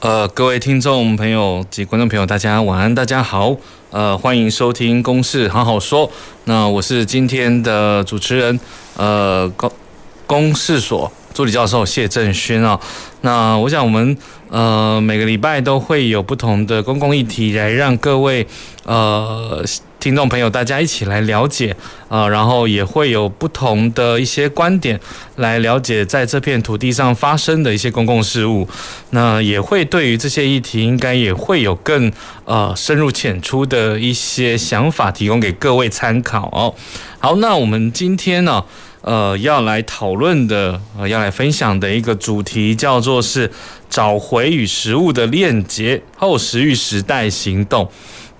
[0.00, 3.54] 呃，各位听众朋友及观众朋友，大家晚安，大家好，
[3.90, 6.08] 呃，欢迎收听《公事好好说》。
[6.44, 8.58] 那我是今天的主持人，
[8.96, 9.70] 呃，公
[10.26, 12.80] 公事所助理教授谢振轩啊。
[13.20, 14.16] 那我想我们
[14.48, 18.46] 呃每个礼拜都会有不同的公共议题来让各位
[18.84, 19.62] 呃。
[20.00, 21.76] 听众朋友，大家一起来了解
[22.08, 24.98] 啊，然后也会有不同的一些观点
[25.36, 28.66] 来了解在这片土地上发生的一些公共事务。
[29.10, 32.10] 那也会对于这些议题，应该也会有更
[32.46, 36.74] 呃深入浅出的一些想法提供给各位参考哦。
[37.18, 38.64] 好，那我们今天呢，
[39.02, 43.52] 呃，要来讨论的，呃，要来分享的一个主题叫做是
[43.90, 47.90] 找回与食物的链接，后食育时代行动。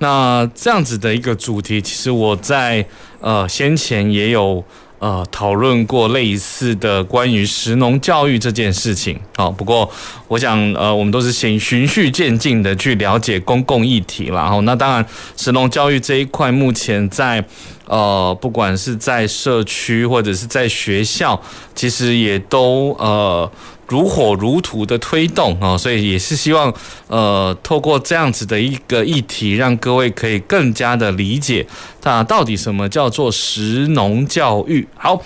[0.00, 2.84] 那这样子的一个主题，其实我在
[3.20, 4.64] 呃先前也有
[4.98, 9.20] 呃讨论过类似的关于食农教育这件事情。
[9.36, 9.90] 好，不过
[10.26, 17.44] 我想呃我们都是先循序渐进的去了解公共议题，然后那当然食农教育这一块目前在
[17.84, 21.38] 呃不管是在社区或者是在学校，
[21.74, 23.52] 其实也都呃。
[23.90, 26.72] 如火如荼的推动啊，所以也是希望
[27.08, 31.66] 呃，透过这样子的一个议题，让各位可以更加的理解，
[32.04, 34.86] 那到底什么叫做食农教育？
[34.94, 35.20] 好，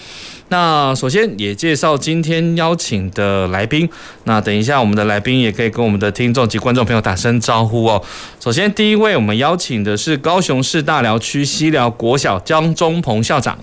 [0.48, 3.86] 那首先也介绍今天邀请的来宾。
[4.24, 8.02] 那等一下，我们的来宾也可以跟我们的听众及观众朋友打声招呼哦。
[8.40, 13.58] 首先，第一位我们邀请的是高雄市大寮区西寮国小江忠鹏校长。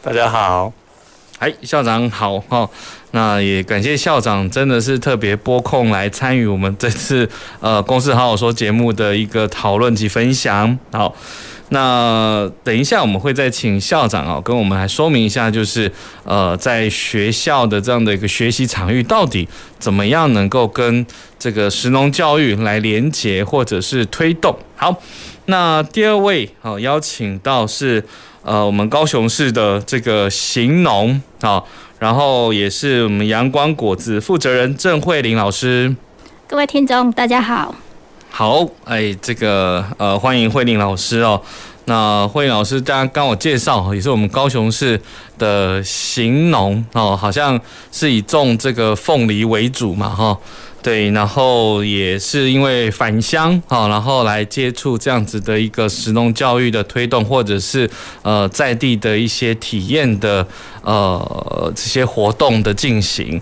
[0.00, 0.72] 大家好，
[1.42, 2.70] 哎，校长好哈。
[3.10, 10.78] 那也感谢校长，真的是特别拨空来参与我们这次呃“公司好好说”节目的一个讨论及分享。
[10.92, 11.12] 好，
[11.70, 15.90] 那等一下我们会再请校长啊，跟我们来说明一下，就是
[16.22, 19.48] 呃，在学校的这样的一个学习场域，到底
[19.80, 21.04] 怎么样能够跟
[21.40, 24.56] 这个食农教育来连结或者是推动。
[24.76, 25.02] 好，
[25.46, 28.02] 那第二位好邀请到是
[28.42, 31.62] 呃我们高雄市的这个行农啊。
[31.98, 35.94] 然后也是我们阳光果子负责人郑慧玲老师，
[36.48, 37.72] 各位听众大家好，
[38.28, 41.40] 好，哎，这个呃欢迎慧玲老师哦。
[41.84, 45.00] 那慧玲老师，大家刚我介绍，也是我们高雄市
[45.38, 47.60] 的行农哦，好像
[47.92, 50.36] 是以种这个凤梨为主嘛，哈。
[50.82, 57.88] 对，然后也是因为返乡啊，然后来接触这样子的一个食农教育的推动，或者是
[58.22, 60.44] 呃在地的一些体验的
[60.82, 63.40] 呃这些活动的进行。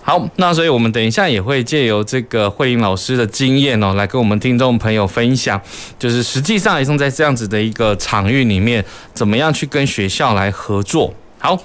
[0.00, 5.60] 好，那所以我们等一下也会借由这个慧英老师的经验哦，来跟我们听众朋友分享，
[5.98, 11.12] 就是实际上也是在这样子的一个场域里面，怎么样去跟学校来合作。
[11.40, 11.60] 好。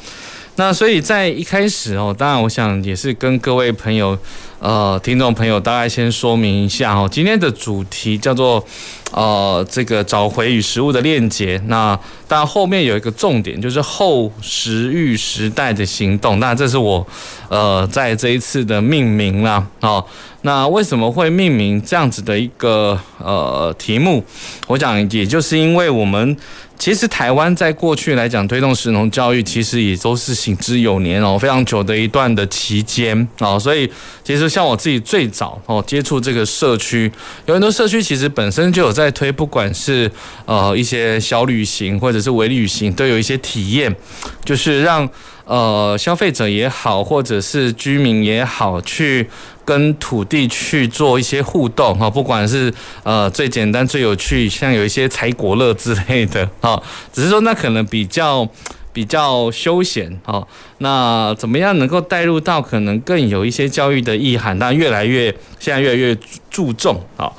[0.57, 4.17] 那所以在一开始哦，当然我想也是跟各位朋友，
[4.59, 8.63] 呃，听众朋友大概先说明一下哦，今天的主题叫做
[9.11, 11.61] 呃这个找回与食物的链接。
[11.67, 16.39] 那当后面有一个重点，就是后食育时代的行动。
[16.39, 17.05] 那这是我
[17.49, 19.65] 呃在这一次的命名啦。
[19.81, 20.03] 哦。
[20.43, 24.23] 那为什么会命名这样子的一个呃题目？
[24.67, 26.37] 我想也就是因为我们。
[26.79, 33.87] 其实台湾在过去来讲推动食农教育，其实也都是行之有年哦，非常久的一段的期间哦，所以
[34.23, 37.11] 其实像我自己最早哦接触这个社区，
[37.45, 40.09] 有很多社区其实本身就有在在推，不管是
[40.45, 43.95] 呃一些小旅行或者是微旅行，都有一些体验，
[44.45, 45.09] 就是让
[45.45, 49.27] 呃消费者也好，或者是居民也好去。
[49.63, 56.81] 跟土地去做一些互动哈，不管是呃最简单最有趣，像有一些采果乐之类的哈，
[57.13, 58.45] 只是说那可能比较
[58.91, 60.45] 比较休闲哈。
[60.79, 64.57] 那怎么样能够带入到可能更有一些教育的意涵？
[64.57, 66.17] 当然越来越现在越来越
[66.49, 67.31] 注重啊。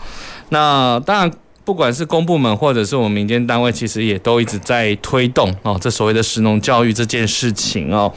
[0.50, 1.30] 那当然
[1.64, 8.12] 不管是公部门或者是我们民间单位，其实也都一直在推动哦，这所谓的食农教育这件事情哦。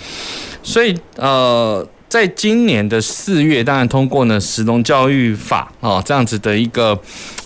[0.63, 1.87] 所以呃。
[2.07, 6.97] 在今年的四月，当然通过呢《食农教育法》哦，这样子的一个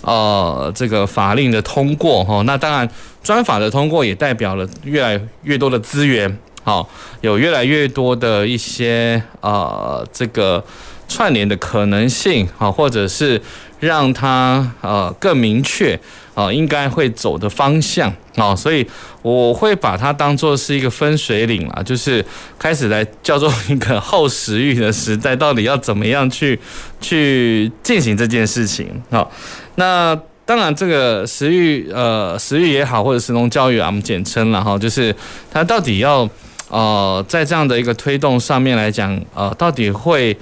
[0.01, 2.44] 呃这个法令的通过哈。
[2.44, 2.88] 那当然
[3.24, 6.88] 专法的通过也代表了越来越多的资源，好，
[7.22, 10.63] 有越来越多的一些呃这个
[11.10, 13.42] 串联的可能性啊，或者是
[13.80, 16.00] 让它呃更明确
[16.36, 18.86] 啊，应该会走的方向啊，所以
[19.24, 22.24] 我会把它当做是一个分水岭啦，就是
[22.60, 26.58] 开始来叫做一个后食欲的时代，到底要怎么样去
[27.02, 29.28] 去进行这件事情啊？
[29.76, 35.16] 那当然，这个食欲呃食欲也好，或者食农教育啊，我们简称了哈，就是
[35.52, 36.30] 它到底要
[36.70, 40.38] 呃在这样的一个推动上面来讲，呃，到底会。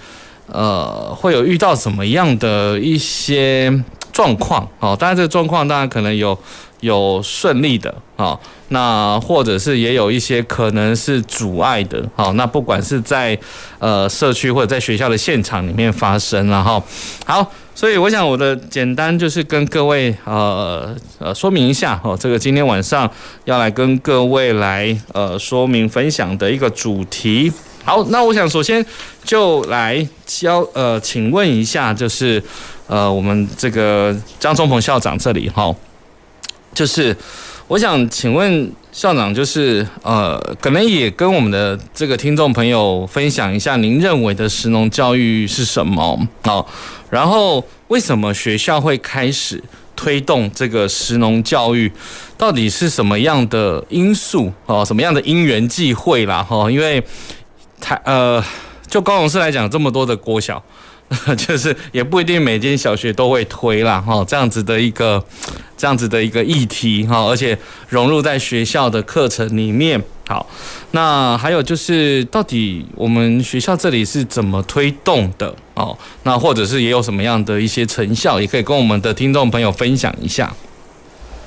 [0.51, 3.71] 呃，会有遇到什么样的一些
[4.11, 4.67] 状况？
[4.79, 6.37] 哦，当然这个状况当然可能有
[6.79, 8.39] 有顺利的，哦，
[8.69, 13.37] 那或者是也有一些可能是阻碍的，好，那不管是在
[13.79, 16.81] 呃社区或者在学校的现场里面发生，然后
[17.25, 23.09] 好，所以我想我的简单就是跟各位呃呃说明一下哦，这个今天晚上
[23.45, 27.51] 要来跟各位来呃说明分享的一个主题。
[27.87, 28.85] 好，那我想首先
[29.23, 32.43] 就来教呃，请问一下，就是
[32.85, 35.73] 呃，我们这个张忠鹏校长这里哈，
[36.73, 37.15] 就是
[37.69, 46.19] 我想请问校长，就是呃，可能也跟我们的这个听众朋友分享一下，您认为的食农教育是什么？
[46.43, 46.67] 好，
[47.09, 49.63] 然后为什么学校会开始
[49.95, 51.89] 推动这个食农教育？
[52.37, 54.83] 到底是什么样的因素哦？
[54.83, 56.43] 什么样的因缘际会啦？
[56.43, 57.01] 哈，因为。
[57.79, 58.43] 台呃，
[58.87, 60.61] 就高雄市来讲，这么多的国小，
[61.37, 65.23] 就是也不一定每间小学都会推啦哈，这样子的一个
[65.77, 67.57] 这样子的一个议题哈，而且
[67.89, 70.01] 融入在学校的课程里面。
[70.27, 70.45] 好，
[70.91, 75.97] 那还有就是，到底我们学校这里是怎么推动的哦？
[76.23, 80.53] 那或者是也有什么样的一些成效，也可以跟我们的听众朋友分享一下。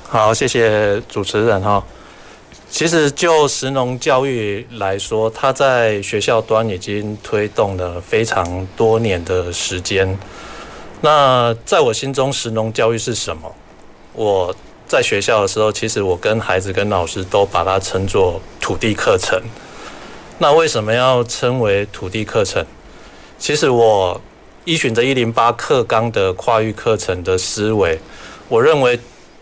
[0.09, 1.85] 好，谢谢主持人哈。
[2.71, 10.17] 其实就食农教育来说，它在学校端已经推动了非常多年的时间。
[11.01, 13.53] 那在我心中，食农教育是什么？
[14.13, 14.55] 我
[14.87, 19.43] 在学校的时候，其实我跟孩子、跟老师都把它称作土地课程。
[20.39, 22.65] 那为什么要称为土地课程？
[23.37, 24.19] 其实我
[24.65, 27.99] 依循着一零八课纲的跨域课程的思维，
[28.49, 28.99] 我认为，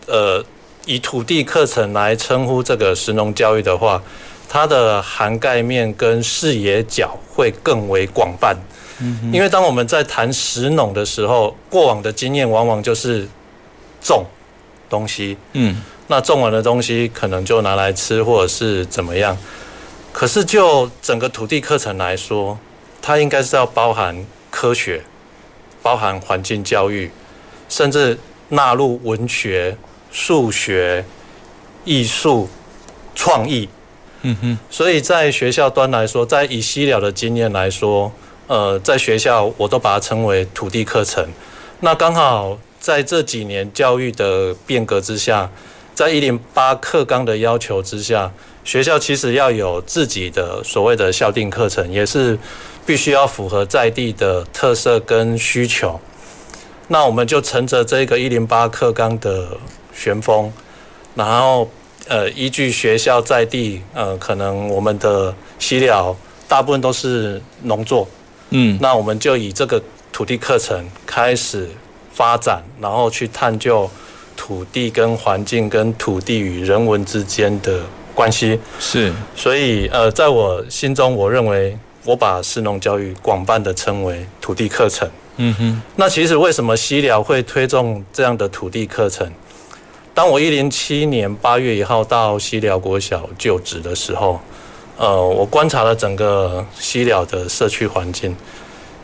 [0.07, 0.43] 呃。
[0.89, 4.01] 以土地课程来称呼这个食农教育的话，
[4.49, 8.57] 它的涵盖面跟视野角会更为广泛。
[8.97, 13.27] 嗯，因为当我们在谈食农的时候，过往的经验往往就是
[14.01, 14.25] 种
[14.89, 19.37] 东西，嗯，那种完的东西可能就拿来吃或者是怎么样。
[20.11, 22.57] 可是就整个土地课程来说，
[22.99, 25.03] 它应该是要包含科学，
[25.83, 27.11] 包含环境教育，
[27.69, 29.77] 甚至纳入文学。
[30.11, 31.05] 数学、
[31.85, 32.49] 艺术、
[33.15, 33.69] 创意，
[34.23, 38.11] 嗯哼，所以在学校端来说，在以西了的经验来说，
[38.47, 41.27] 呃，在学校我都把它称为土地课程。
[41.81, 45.49] 那刚好在这几年教育的变革之下，
[45.93, 48.31] 在一零八课纲的要求之下，
[48.63, 52.37] 学校其实要有自己的所谓的校定课程，也是
[52.85, 55.99] 必须要符合在地的特色跟需求。
[56.87, 59.57] 那我们就乘着这个一零八课纲的。
[59.99, 60.49] 旋风，
[61.13, 61.69] 然后
[62.07, 66.15] 呃，依据学校在地呃，可能我们的西寮
[66.47, 68.07] 大部分都是农作，
[68.51, 69.79] 嗯，那我们就以这个
[70.11, 71.69] 土地课程开始
[72.13, 73.87] 发展，然后去探究
[74.35, 77.81] 土地跟环境跟土地与人文之间的
[78.15, 78.59] 关系。
[78.79, 85.07] 是，所以呃，在我心中，我认为我把市农教育广泛的称为土地课程。
[85.37, 89.31] 嗯哼，那其实为什么西寮会推动这样的土地课程？
[90.19, 94.37] 当我一零七年八月一号到西寮国小就职的时候，
[94.97, 98.35] 呃，我观察了整个西寮的社区环境。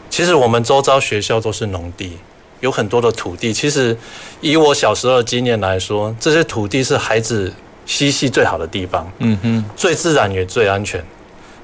[0.10, 2.18] 其实我们周遭学校都是农地，
[2.60, 3.54] 有很多的土地。
[3.54, 3.98] 其实
[4.42, 7.54] 以我小时候的经验来说，这些土地是孩子
[7.86, 11.02] 嬉戏最好的地方，嗯哼，最自然也最安全。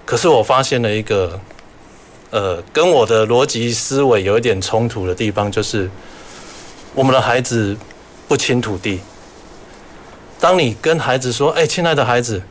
[0.06, 1.38] 可是我发现了一个，
[2.30, 5.92] 呃，跟我的逻辑思维有一点冲突的地方，就是
[6.96, 7.76] 我们的孩子
[8.30, 9.02] 不亲土地。
[10.42, 12.42] 当你跟孩子说：“哎，亲爱的孩子，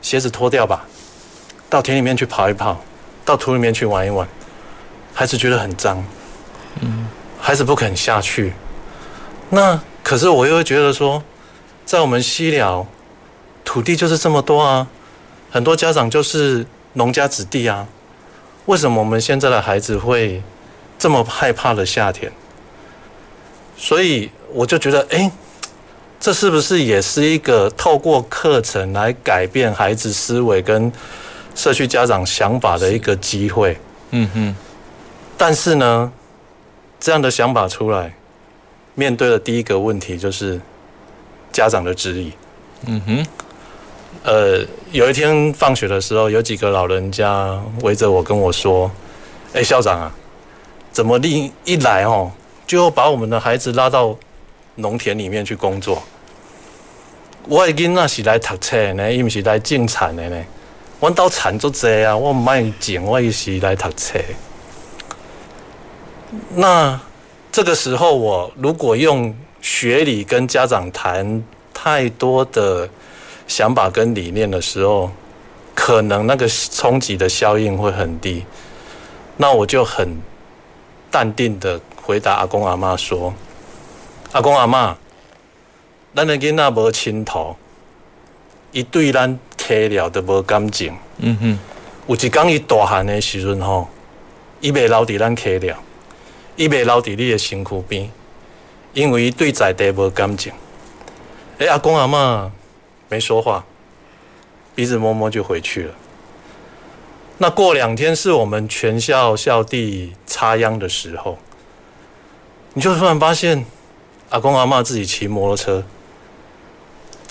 [0.00, 0.86] 鞋子脱掉吧，
[1.68, 2.80] 到田里面去跑一跑，
[3.24, 4.26] 到土里面去玩一玩。”
[5.12, 6.04] 孩子觉得很脏，
[6.80, 7.08] 嗯，
[7.40, 8.52] 孩子不肯下去。
[9.50, 11.24] 那可是我又觉得说，
[11.84, 12.86] 在我们西寮，
[13.64, 14.86] 土地就是这么多啊，
[15.50, 17.88] 很多家长就是农家子弟啊，
[18.66, 20.40] 为什么我们现在的孩子会
[20.96, 22.30] 这么害怕的夏天？
[23.76, 25.32] 所以我就觉得，哎。
[26.24, 30.90] 这是不是也是一个透过课程来改变孩子思维跟
[31.54, 33.76] 社区家长想法的一个机会？
[34.12, 34.56] 嗯哼。
[35.36, 36.10] 但是呢，
[36.98, 38.14] 这样的想法出来，
[38.94, 40.58] 面对的第一个问题就是
[41.52, 42.32] 家长的质疑。
[42.86, 43.26] 嗯哼。
[44.22, 48.90] 呃，有一天放学的时候，有几个老人家围着我跟我说
[49.52, 50.10] ：“哎，校长啊，
[50.90, 52.32] 怎么一一来哦，
[52.66, 54.16] 就把我们的孩子拉到
[54.76, 56.02] 农田里面去工作？
[57.48, 60.44] 我的囡仔是来读册呢，伊毋是来种田的呢。
[61.00, 64.18] 我到田做这啊，我唔爱种，我也是来读册。
[66.54, 66.98] 那
[67.52, 72.88] 这个时候，我如果用学理跟家长谈太多的。
[73.46, 75.10] 想法跟理念的时候，
[75.74, 78.42] 可能那个冲击的效应会很低。
[79.36, 80.08] 那我就很
[81.10, 83.34] 淡定的回答阿公阿妈说
[84.32, 84.96] ：“阿公阿妈，
[86.14, 87.56] 咱的囡仔无亲头，
[88.72, 90.96] 伊对咱客了都无感情。
[91.18, 91.58] 嗯哼，
[92.06, 93.88] 有一天伊大汉的时阵吼，
[94.60, 95.76] 伊袂留伫咱客了，
[96.56, 98.10] 伊袂留伫你的身躯边，
[98.92, 100.52] 因为伊对在地无感情。
[101.58, 102.52] 欸”诶，阿公阿妈。
[103.10, 103.64] 没说话，
[104.74, 105.94] 鼻子摸摸就回去了。
[107.38, 111.38] 那过两天是我们全校校地插秧的时候，
[112.72, 113.66] 你就突然发现
[114.30, 115.84] 阿公阿嬷自己骑摩托车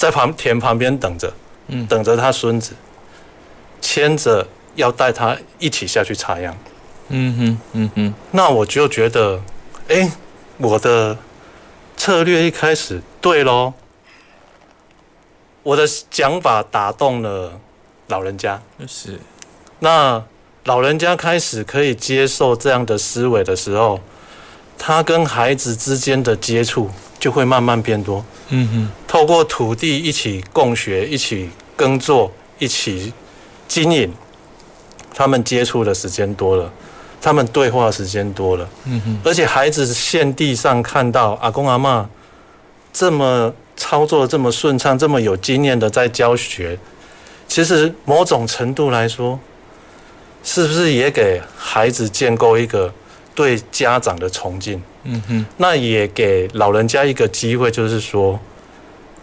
[0.03, 1.33] 在旁田旁边等着，
[1.67, 2.73] 嗯，等着他孙子
[3.79, 4.45] 牵着
[4.75, 6.53] 要带他一起下去插秧。
[7.07, 8.13] 嗯哼，嗯哼。
[8.31, 9.39] 那我就觉得，
[9.87, 10.11] 哎，
[10.57, 11.17] 我的
[11.95, 13.73] 策略一开始对喽。
[15.63, 17.57] 我的讲法打动了
[18.07, 19.21] 老人家，是。
[19.79, 20.21] 那
[20.65, 24.01] 老人家开始可以接受这样的思维的时候，
[24.77, 26.89] 他跟孩子之间的接触
[27.19, 28.23] 就会慢慢变多。
[28.49, 28.89] 嗯哼。
[29.07, 33.13] 透过土地一起共学、一起耕作、一起
[33.67, 34.13] 经营，
[35.13, 36.71] 他们接触的时间多了，
[37.21, 38.69] 他们对话时间多了。
[38.85, 39.19] 嗯哼。
[39.23, 42.05] 而且孩子现地上看到阿公阿嬷
[42.91, 43.53] 这么。
[43.75, 46.77] 操作这么顺畅，这么有经验的在教学，
[47.47, 49.39] 其实某种程度来说，
[50.43, 52.93] 是不是也给孩子建构一个
[53.35, 54.81] 对家长的崇敬？
[55.03, 58.39] 嗯哼，那也给老人家一个机会，就是说，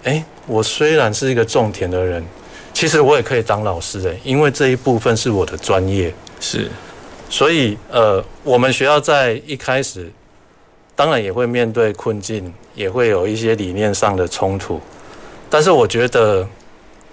[0.04, 2.24] 哎，我虽然是一个种田的人，
[2.72, 6.12] 其实我也可以当老师的，因为这一部分是我的专业。
[6.40, 6.70] 是，
[7.28, 10.10] 所以呃，我们学校在一开始。
[10.96, 14.78] 当然也会面对困境，也会有一些理念上的冲突，
[15.48, 16.46] 但是我觉得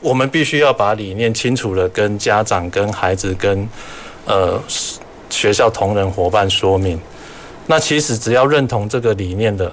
[0.02, 3.66] 我们必须要把理念清楚地跟家长、跟孩子、跟
[4.26, 4.62] 呃
[5.30, 7.00] 学校同仁伙伴说明。
[7.66, 9.72] 那其实只要认同这个理念的，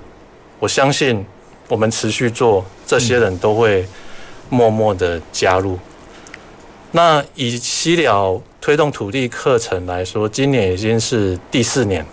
[0.59, 1.25] 我相信
[1.69, 3.87] 我们持续做，这些人都会
[4.49, 5.79] 默默地加入。
[6.91, 12.05] 那以西寮推动土地课程来说，今年已经是第四年。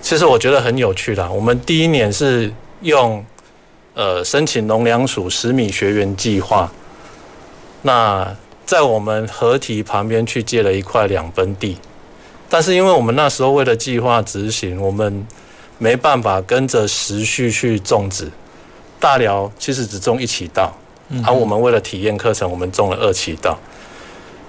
[0.00, 1.30] 其实我觉得很有趣的。
[1.30, 3.24] 我们第一年是用
[3.94, 6.70] 呃申请农粮署十米学员计划，
[7.82, 8.36] 那
[8.66, 11.78] 在我们合体旁边去借了一块两分地，
[12.52, 15.26] 但是因为我们那时候为了计划执行，我们
[15.78, 18.30] 没办法跟着时序去种植。
[19.00, 20.70] 大寮其实只种一期稻，
[21.24, 23.58] 而我们为了体验课程，我们种了二期稻，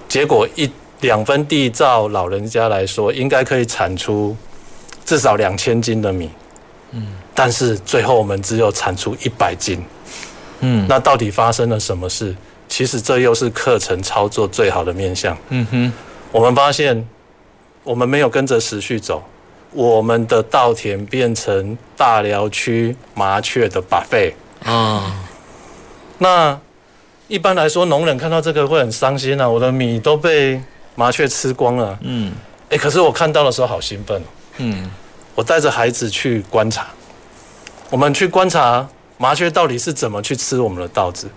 [0.06, 0.70] 结果一
[1.00, 4.36] 两分地照老人家来说，应该可以产出。
[5.06, 6.30] 至少两千斤的米，
[6.92, 9.84] 嗯，但是最后我们只有产出一百斤，
[10.60, 12.34] 嗯，那到底发生了什么事？
[12.68, 15.92] 其实这又是课程操作最好的面向，嗯哼，
[16.32, 17.06] 我们发现
[17.84, 19.22] 我们没有跟着时序走，
[19.72, 24.32] 我们的稻田变成大寮区麻雀的 buffet
[24.64, 25.14] 啊，
[26.18, 26.58] 那
[27.28, 30.60] 一般来说农人看到这个会很伤心啊，我的米都被
[30.94, 32.32] 麻雀吃光了，嗯，
[32.70, 34.22] 哎，可是我看到的时候好兴奋。
[34.58, 34.90] 嗯，
[35.34, 36.86] 我带着孩子去观察，
[37.90, 38.86] 我们去观察
[39.18, 41.28] 麻雀到底是怎么去吃我们的稻子，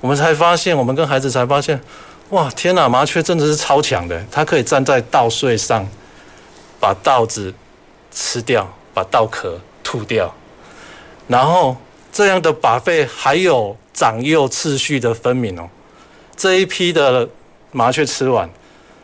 [0.00, 1.80] 我们才发现，我们跟孩子才发现，
[2.32, 5.86] 哇，天哪，麻雀真的是超强的，它可以站在稻穗上，
[6.80, 7.52] 把稻子
[8.10, 10.34] 吃掉，把稻壳吐掉，
[11.28, 11.76] 然后
[12.10, 15.68] 这样的 buffet 还有长幼次序的分明哦，
[16.34, 17.28] 这一批的
[17.70, 18.48] 麻雀吃完，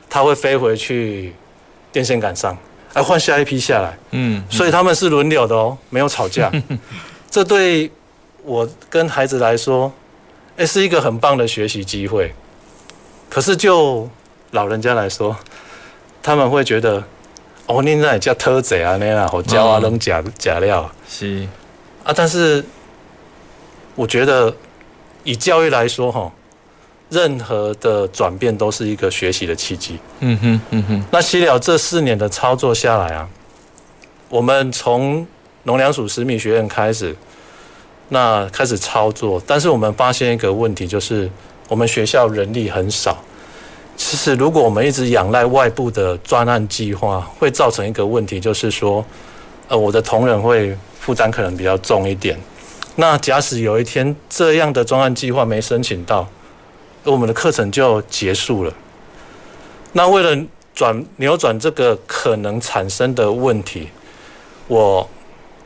[0.08, 1.34] 它会飞回去
[1.92, 2.56] 电线杆上。
[2.94, 6.50] 来换下一批下来，嗯，所以他们是轮流的哦，没有吵架。
[7.30, 7.92] 这对
[8.42, 9.92] 我跟孩子来说，
[10.56, 12.34] 哎，是一个很棒的学习机会。
[13.38, 14.10] 可是就
[14.50, 15.36] 老人家来说，
[16.20, 17.00] 他们会觉得，
[17.66, 20.90] 哦，你那也叫偷贼啊，那样好教啊，扔假假料。
[21.08, 21.46] 是
[22.02, 22.64] 啊，但是
[23.94, 24.52] 我觉得
[25.22, 26.32] 以教育来说，哈，
[27.10, 30.00] 任何的转变都是一个学习的契机。
[30.18, 31.04] 嗯哼，嗯哼。
[31.12, 33.28] 那西了这四年的操作下来啊，
[34.28, 35.24] 我们从
[35.62, 37.14] 农粮署食米学院开始，
[38.08, 41.30] 那开始操作，但是我们发现一个问题，就是
[41.68, 43.16] 我们学校人力很少。
[43.98, 49.04] 其实，如果我们一直仰赖外部的专案计划，会造成一个问题，就是说，
[49.66, 52.38] 呃，我的同仁会负担可能比较重一点。
[52.94, 56.26] 那假使有一天这样的专案计划没申请到，
[57.02, 58.72] 我们的课程就结束了。
[59.92, 63.88] 那为了转扭转这个可能产生的问题，
[64.68, 65.06] 我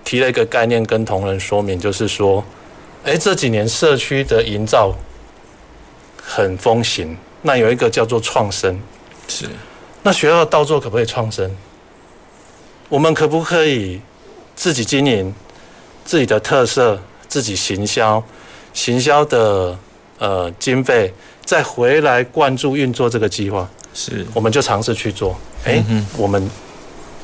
[0.05, 2.43] 提了一个概念跟同仁说明，就是说，
[3.05, 4.95] 哎，这几年社区的营造
[6.17, 7.15] 很风行。
[7.43, 8.79] 那有一个叫做创生，
[9.29, 9.47] 是。
[10.05, 11.51] 那学校的稻作可不可以创生？
[12.89, 14.01] 我们可不可以
[14.55, 15.35] 自己经营
[16.05, 18.23] 自己的特色，自己行销，
[18.73, 19.77] 行销的
[20.19, 21.13] 呃经费
[21.45, 23.69] 再回来灌注运作这个计划？
[23.95, 24.27] 是。
[24.35, 25.83] 我们就尝试去做，哎，
[26.17, 26.51] 我们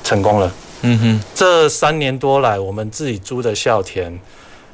[0.03, 0.53] 成功了。
[0.83, 1.21] 嗯哼。
[1.35, 4.19] 这三年多来，我们自己租的校田，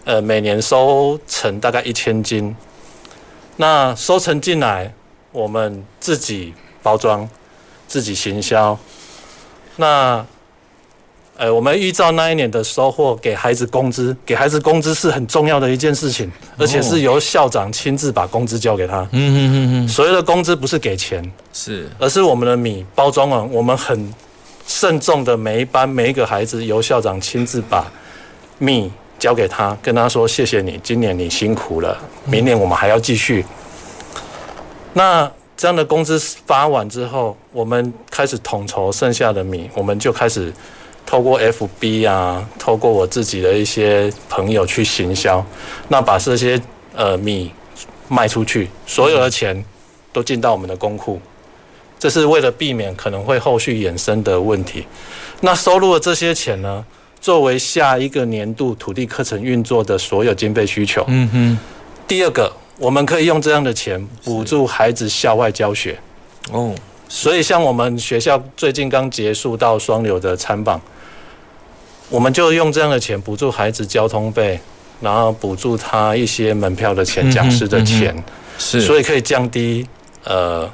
[0.04, 2.54] 呃，每年收成大概一千斤。
[3.56, 4.92] 那收成进来。
[5.34, 7.28] 我们自己包装，
[7.88, 8.78] 自己行销。
[9.74, 10.24] 那，
[11.36, 19.00] 呃，我们依照那一年的收获给孩子工资，给孩子工资是很重要的一件事情，而且是由校长亲自把工资交给他。
[19.10, 19.88] 嗯嗯嗯嗯。
[19.88, 21.20] 所谓的工资不是给钱，
[21.52, 24.14] 是，而是我们的米包装完，我们很
[24.68, 27.90] 慎重的每一班每一个孩子由校长亲自把
[28.58, 28.88] 米
[29.18, 33.44] 交给他，跟他说谢谢你，今年你辛苦了，明年我们还要继续。
[34.94, 40.52] 那这样的工资发完之后，我们开始统筹剩下的米，我们就开始
[41.04, 45.44] 透过 FB 啊，透过我自己的一些朋友去行销，
[45.88, 46.60] 那把这些
[46.94, 47.52] 呃米
[48.08, 49.64] 卖出去，所有的钱
[50.12, 51.20] 都进到我们的公库，
[51.98, 54.86] 这是为了避免可能会后续衍生的问题。
[55.40, 56.84] 那收入的这些钱呢，
[57.20, 61.04] 作为下一个年度土地课程运作的所有经费需求。
[61.08, 61.58] 嗯哼。
[62.08, 62.52] 第二个。
[62.78, 65.98] 我们可以用这样的钱补助孩子校外教学。
[66.50, 66.74] 哦，
[67.08, 70.80] 所以像我们学校最近刚结束到双流的参访，
[72.10, 74.58] 我们就用这样的钱补助孩子交通费，
[75.00, 78.14] 然后补助他一些门票的钱、讲师的钱，
[78.58, 79.86] 是，所以可以降低
[80.24, 80.68] 呃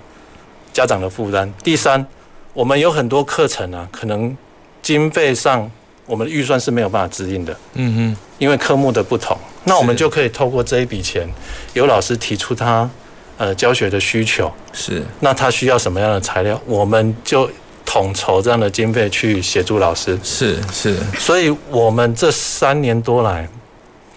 [0.73, 1.53] 家长的负担。
[1.63, 2.05] 第三，
[2.53, 4.37] 我们有很多课程啊，可能
[4.83, 5.71] 经费上
[6.11, 9.39] 我们的预算是没有办法指引的，嗯哼，因为科目的不同。
[9.63, 11.29] 那我们就可以透过这一笔钱，
[11.73, 12.91] 有老师提出他
[13.37, 17.49] 呃教学的需求，是，那他需要什么样的材料，我们就
[17.87, 20.97] 统筹这样的经费去协助老师，是是。
[21.17, 23.49] 所以我们这三年多来，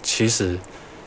[0.02, 0.58] 其实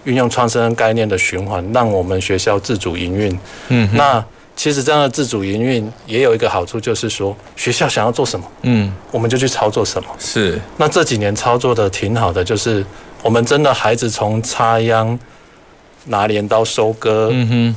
[0.04, 3.36] 运用创生概念的循环，让我们学校自主营运。
[3.70, 4.24] 嗯，那
[4.56, 10.08] 其实这样的自主营运也有一个好处，就是说学校想要做什么，嗯，我们就去操作什么。
[10.18, 10.60] 是。
[10.76, 12.84] 那这几年操作的挺好的，就是。
[13.22, 15.18] 我们真的孩子从插秧、
[16.04, 17.76] 拿镰刀收割，嗯哼，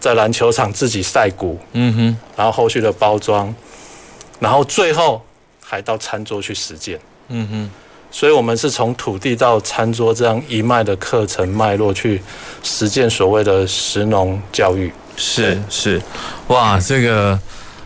[0.00, 3.54] 在篮球场自己晒谷，嗯哼，然后后续的包装，
[4.40, 5.22] 然后最后
[5.62, 6.98] 还到餐桌去实践，
[7.28, 7.70] 嗯哼，
[8.10, 12.20] 所以我们是从土地到餐桌这样一脉的课程脉络去
[12.64, 16.00] 实践所谓的食农教育，是是，
[16.48, 17.38] 哇，这个。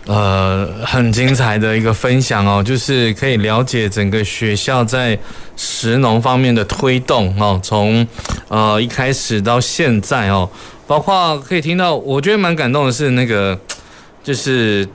[0.09, 5.19] 呃，很精彩的一个分享哦，就是可以了解整个学校在
[5.57, 8.07] 石农方面的推动哦，从
[8.47, 10.49] 呃一开始到现在哦，
[10.87, 13.59] 包括可以听到，我觉得蛮感动的是那个，
[14.23, 14.89] 就是。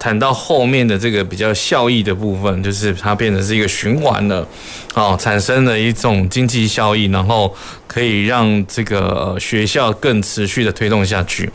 [0.00, 4.46] 谈到后面的这个比较效益的部分，就是它变成是一个循环了，
[4.94, 7.52] 哦，产生了一种经济效益，然后
[7.88, 11.50] 可以让这个学校更持续的推动下去。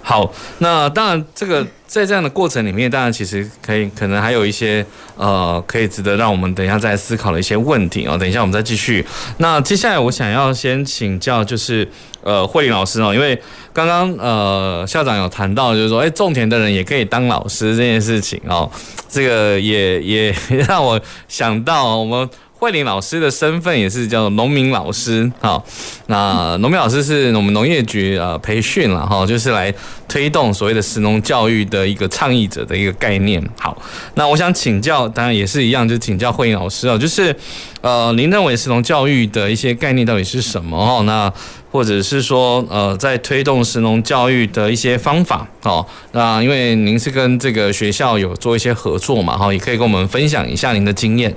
[0.00, 4.84] 好，那当然这个在这样的过程里面，当然其实可以可能还有一些
[5.16, 8.16] 呃可以值得让我们等一下再思考的一些问题哦。
[8.16, 9.04] 等一下我们再继续。
[9.38, 11.88] 那接下来我想要先请教就是
[12.22, 13.40] 呃慧玲老师哦，因为。
[13.72, 18.68] 刚刚呃校长有谈到，就是说，哎，种田的人也可以当老师这件事情哦，
[19.08, 20.34] 这个也也
[20.66, 22.28] 让我想到我们。
[22.60, 25.64] 慧玲老师的身份也是叫农民老师，好，
[26.08, 29.74] 那农民老师是我们农业局呃培训了哈，就是来
[30.06, 33.42] 推动所谓的食农教育的一个倡议者的一个概念。
[33.58, 33.74] 好，
[34.14, 37.34] 那我想请教，当然也是一样，就请教慧玲老师哦，就是
[37.80, 41.02] 呃，您认为食农教育的一些概念到底是什么哦？
[41.04, 41.32] 那
[41.72, 45.86] 或者是说呃，在推动食农教育的一些方法哦？
[46.12, 51.34] 那因为您是跟这个学校有做一些合作嘛，哈，也可以跟我们分享一下您的经验。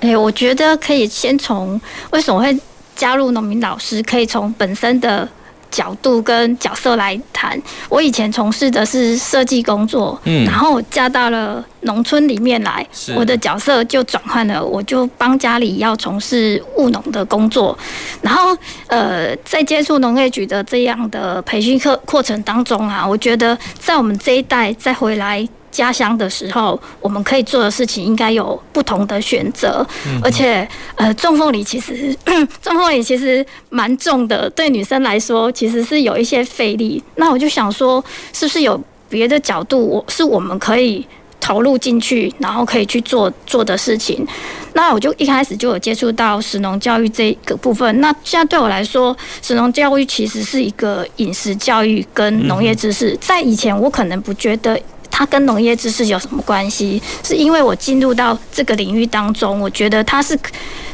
[0.00, 2.58] 哎，我觉得可以先从为什么会
[2.96, 5.28] 加入农民老师，可以从本身的
[5.70, 7.60] 角度跟角色来谈。
[7.88, 12.84] 我以前从事的是设计工作，嗯，然后嫁到了农村里面来，
[13.14, 17.78] 我的角色就转换了，我就帮家里要从事务农的工作。
[18.20, 18.56] 然后，
[18.88, 25.46] 呃，在接触农业局的这样的培训课过程当中啊，我觉得在我们这一代再回来。
[25.70, 29.86] 家乡的时候，我们可以做的事情应该有不同的选择，
[30.22, 32.14] 而且，呃，种凤梨其实
[32.60, 37.02] 种凤梨其实蛮重的，对女生来说其实是有一些费力。
[37.16, 41.06] 那我就想说，是不是有别的角度，我是我们可以
[41.40, 44.26] 投入进去，然后可以去做做的事情？
[44.72, 48.00] 那我就一开始就有接触到食农教育这个部分。
[48.00, 53.16] 那现在对我来说，食农教育其实是一个饮食教育跟农业知识。
[53.20, 54.80] 在以前，我可能不觉得。
[55.10, 57.02] 它跟农业知识有什么关系？
[57.22, 60.38] 是因为我进入到这个领域当中，我觉得它是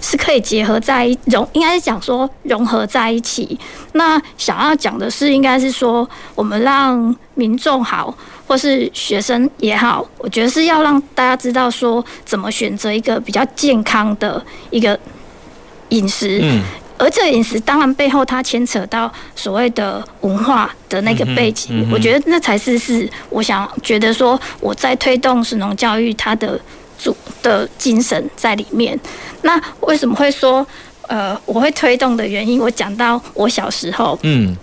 [0.00, 3.58] 是可以结合在融，应该是讲说融合在一起。
[3.92, 8.12] 那想要讲的是，应该是说我们让民众好，
[8.46, 14.98] 或是学生也好，我觉得是要让大家知道说怎么选择一个比较健康的一个
[15.90, 16.40] 饮食。
[16.42, 16.62] 嗯。
[16.98, 26.60] 而这个饮食当然背后它牵扯到所谓的文化的那个背景，嗯嗯、我觉得那才是是我想觉得说我在推动神农教育它的
[26.98, 28.98] 主的精神在里面。
[29.42, 30.66] 那为什么会说
[31.08, 32.60] 呃我会推动的原因？
[32.60, 34.56] 我讲到我小时候，嗯。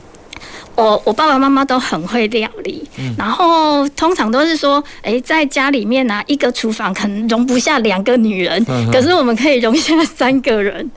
[0.75, 2.83] 我我爸爸妈妈都很会料理，
[3.17, 10.89] 然后通常都是说，哎，在家里面呢，一个厨房可能容不下两个女人，可是我们可以容下三个人，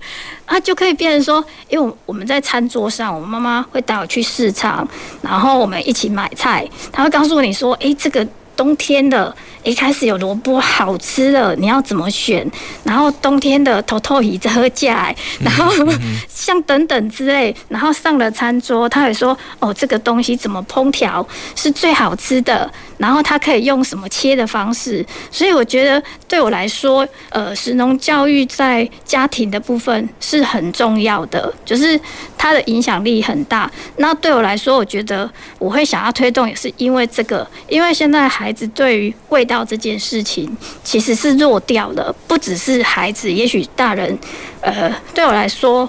[0.45, 4.89] 啊，就可以变成说，因为我们在餐桌上，我妈妈会带我去市场，
[5.21, 9.35] 然后我们一起买菜，她会告诉你说，哎，这个冬天的。
[9.67, 12.49] 一开始有萝卜好吃的，你要怎么选？
[12.85, 15.73] 然后冬天的头头鱼在喝价，然后
[16.29, 21.27] 像等等之类，然后上了餐桌，他也说：“哦，这个东西怎么烹调
[21.57, 22.71] 是最好吃的？
[22.97, 32.01] 然后他可以用什么切的方式？”所以我觉得对我来说，呃，食农教育在家庭的部分是很重要的，就是
[32.39, 33.69] 它的影响力很大。
[33.97, 39.56] 那对我来说，我觉得我会想要推动，也是因为这个，因为现在孩子对于味道。
[39.65, 44.19] 这件事情其实是弱掉了，不只是孩子，也许大人，
[44.61, 45.89] 呃，对我来说，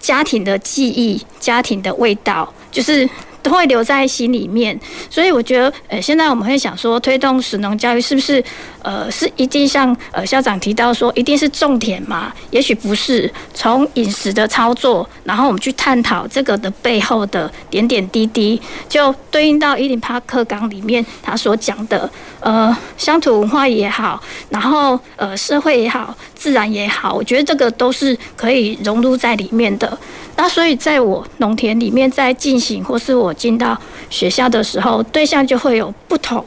[0.00, 3.08] 家庭的记忆、家庭的味道，就是。
[3.40, 8.44] 都会留在心里面，所以我觉得，呃，现在我们会想说，推动食农教育是不是，
[8.82, 12.32] 呃，是一定像呃校长提到说，一定是种田嘛？
[12.50, 22.08] 也许不是，从饮食的操作，然后我们去探讨这个的背后的点点滴滴，就对应到一零八课纲里面他所讲的，
[22.40, 29.98] 呃，乡土文化也好，然后呃社会也好，自然也好，我觉得这个都是可以融入在里面的。
[30.36, 33.76] 那所以，在我农田里面在进行，或是我进到
[34.08, 36.44] 学校的时候，对象就会有不同。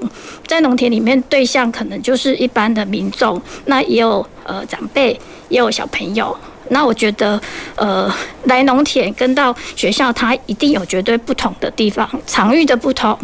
[0.52, 6.36] 在农田里面，对象可能就是一般的民众，那也有呃长辈，也有小朋友。
[6.68, 7.42] 那我觉得，
[7.78, 13.18] 呃，来农田跟到学校，它一定有绝对不同的地方，场域的不同，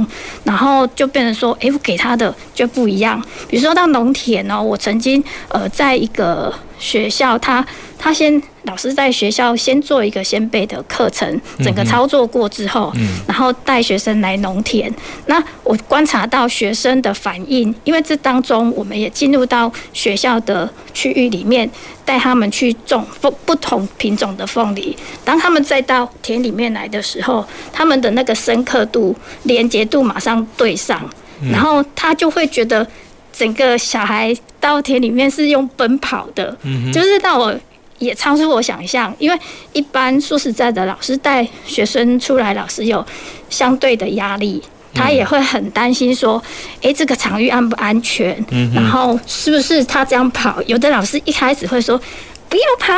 [0.45, 3.21] 然后就变成说，哎、我给他的就不一样。
[3.49, 7.65] 比如说到农田呢，我曾经呃在一个学校，他
[7.99, 8.41] 他先。
[8.67, 12.93] 老师在学校先做一个先备的课程，整个操作过之后，
[13.25, 14.93] 然后带学生来农田。
[15.27, 21.67] 那我观察到学生的反应，因为这当中我们也进入到学校的区域里面，
[22.03, 24.95] 带他们去种凤不同品种的凤梨。
[25.23, 31.09] 当他们再到田里面来的时候，他们的那个深刻度、连结度马上对上，
[31.51, 32.85] 然后他就会觉得
[33.31, 36.55] 整个小孩到田里面是用奔跑的，
[36.93, 37.57] 就是到我。
[37.99, 39.39] 也超出我想象，因为
[39.73, 43.05] 一般说实在的，老师带学生出来，老师有
[43.49, 44.61] 相对的压力，
[44.93, 46.41] 他也会很担心说，
[46.81, 48.37] 诶，这个场域安不安全？
[48.73, 50.61] 然后是不是他这样跑？
[50.63, 51.99] 有的老师一开始会说，
[52.47, 52.93] 不要跑，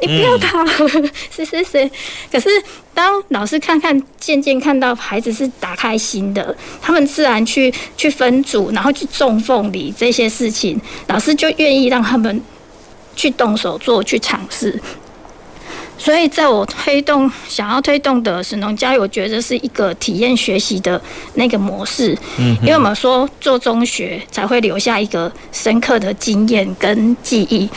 [0.00, 0.64] 你不要跑，
[1.30, 1.90] 是是是。
[2.32, 2.48] 可是
[2.92, 12.42] 当老师看看，渐渐看到孩子是打开心的，他们自然去去分组，然后去种凤梨这些事情，老师就愿意让他们。
[13.20, 14.80] 去动手做，去尝试。
[15.98, 20.98] 所以，在我推动想要推动的神农教育，我觉得是一个体验学习的
[21.34, 22.16] 那个模式。
[22.38, 27.68] 嗯，因为我们说做中学才会留下一个深刻的经验跟记忆。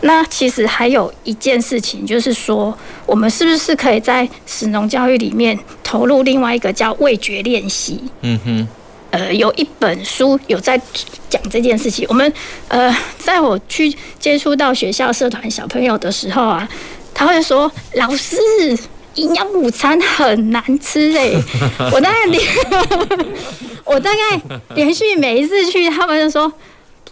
[0.00, 2.76] 那其实还有一件事情，就是说，
[3.06, 8.00] 我们是不是可以在神农教育里面投入另外一个叫味觉练习？
[8.22, 8.68] 嗯哼。
[9.10, 10.80] 呃，有一本书有在
[11.28, 12.06] 讲这件事情。
[12.08, 12.32] 我们
[12.68, 16.68] 呃，在我去接触到学校社团小朋友的时候啊，
[17.12, 18.36] 他会说：“老师，
[19.14, 21.42] 营养午餐很难吃哎、欸，
[21.92, 22.42] 我大概连
[23.84, 24.40] 我大概
[24.74, 26.52] 连续每一次去，他们就说。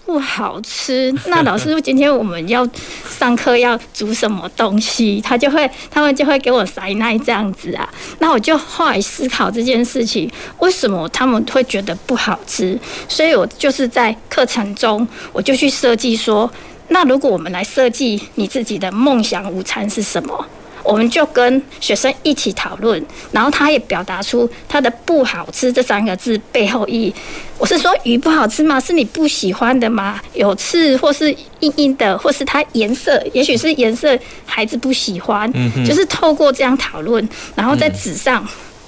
[0.08, 1.14] 不好吃。
[1.26, 2.66] 那老师，今天我们要
[3.10, 5.20] 上课要煮什么东西？
[5.20, 7.86] 他就会，他们就会给我塞奶这样子啊。
[8.18, 12.78] 那我就后来思考这件事情，为什么他们会觉得不好吃？
[13.06, 16.50] 所以我就是在课程中，我就去设计说，
[16.88, 20.46] 那如果我们来设计你自己的梦想午餐是什么？
[20.88, 27.14] 我们就跟学生一起讨论，然后他也表达出他的“不好吃”这三个字背后意义。
[27.58, 28.80] 我是说鱼不好吃吗？
[28.80, 30.18] 是你不喜欢的吗？
[30.32, 35.52] 有刺或是硬硬的，或是它颜色，也许是颜色孩子不喜欢。
[35.86, 38.42] 就是透过这样讨论，然后在纸上，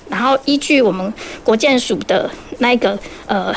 [0.09, 1.13] 然后依据我们
[1.45, 3.55] 国建署的那个呃。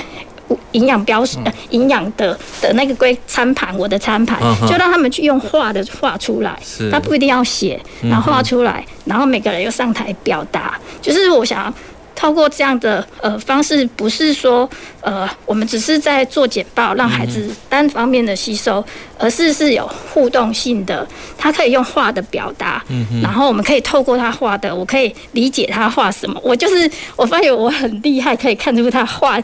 [0.74, 1.40] 营养标识、
[1.72, 6.60] 营养的的那个归餐盘，我的餐盘就让他们去用画的画出来，
[6.92, 11.74] 他不一定要写，然后画出来，然后每个人又上台表达，就是我想要。
[12.16, 14.70] 透过这样的呃方式，不是说
[15.02, 18.86] 呃我们只是在做简报，让孩子单方面的吸收，
[19.18, 21.06] 而是是有互动性的，
[21.40, 22.82] 他可以用画的表达，
[23.22, 26.40] 然后我们可以透过他画的，我可以理解他画什么。
[26.44, 29.42] 我就是我发现我很厉害，可以看出他画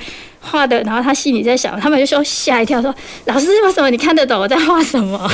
[0.49, 2.93] 画的，然后他心里在想，他们就说吓一跳，说
[3.25, 5.29] 老师为什么你看得懂我在画什么？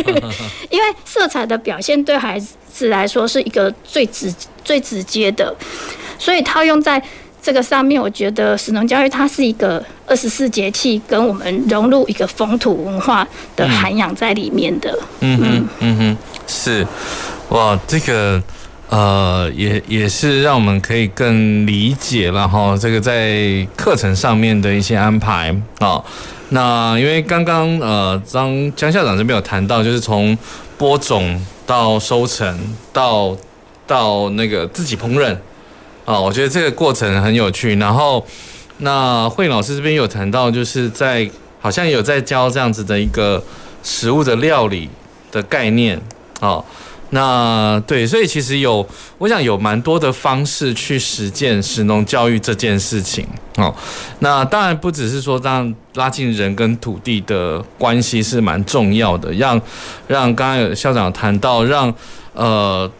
[0.70, 2.38] 因为色彩的表现对孩
[2.72, 5.54] 子来说是一个最直最直接的。
[6.18, 7.02] 所以套用在
[7.42, 14.96] 这个上面，我觉得食农教育它是一个二十四节气跟我们融入一个风土文化的涵养在里面的。
[15.20, 16.86] 嗯嗯，嗯哼，是，
[17.48, 18.42] 哇，这个
[18.90, 22.76] 呃，也也是让我们可以更理解了哈。
[22.76, 26.02] 这个在课程上面的一些安排啊，
[26.48, 30.36] 那因为刚刚呃张江校长这边有谈到，就是从
[30.76, 32.58] 播种到收成
[32.92, 33.36] 到
[33.86, 35.36] 到那个自己烹饪。
[36.04, 37.76] 哦，我觉得这个过程很有趣。
[37.76, 38.26] 然后，
[38.78, 43.40] 那慧老师这边有谈到，就是在好像有在教这样子的一个
[43.84, 44.90] 食物的料理
[45.30, 46.00] 的概念。
[46.40, 46.64] 哦，
[47.10, 48.86] 那对，所以其实有，
[49.18, 53.26] 我想有蛮多的方式去实践食农教育这件事情。
[53.56, 53.74] 哦，
[54.20, 59.60] 那当然不只是说让拉近人跟土地的关系是蛮重要的，让
[60.08, 61.94] 让刚刚有校长谈到，让
[62.32, 62.90] 呃。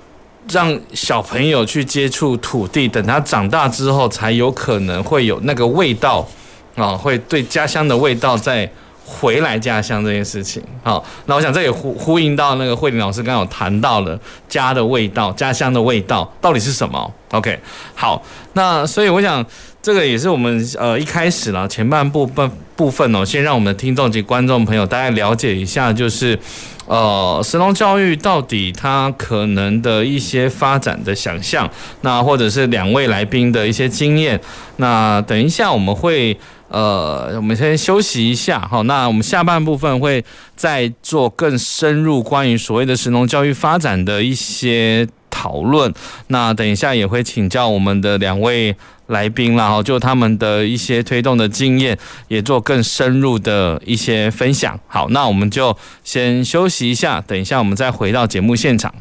[0.51, 6.27] 让小朋友去接触土地，等他长大之后，才有可能会有那个味道
[6.75, 8.69] 啊，会对家乡的味道在
[9.11, 10.63] 回来家乡这件事情。
[10.83, 14.19] 好，那我想这也呼呼应到那个慧玲老师刚刚有谈到了
[14.49, 17.59] 家的味道、家乡的味道到底是什么？OK，
[17.95, 19.45] 好，那所以我想
[19.83, 26.39] 这个也是我们呃一开始了前半部分部分哦，先让我们的听众及观众朋友大概了解一下，就是。
[26.87, 31.71] 呃，神农教育到底它可能的一些发展的想象，
[32.01, 34.41] 那或者是两位来宾的一些经验，
[34.79, 36.37] 那等一下我们会
[36.71, 40.25] 呃，我们先休息一下，好，那我们下半部分会
[40.57, 45.93] 再做更深入关于所谓的神农教育发展的一些讨论，
[46.29, 48.75] 那等一下也会请教我们的两位。
[49.11, 54.79] 来宾啦，哈，就他们的一些推动的经验，也做更深入的一些分享。
[54.87, 58.95] 好，那我们就先休息一下，等一下我们再回到节目现场。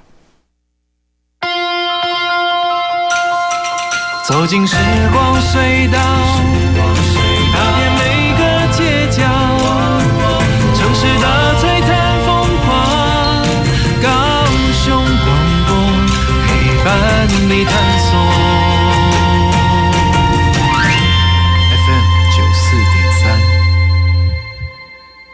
[4.27, 4.75] 走进时
[5.13, 5.99] 光隧道，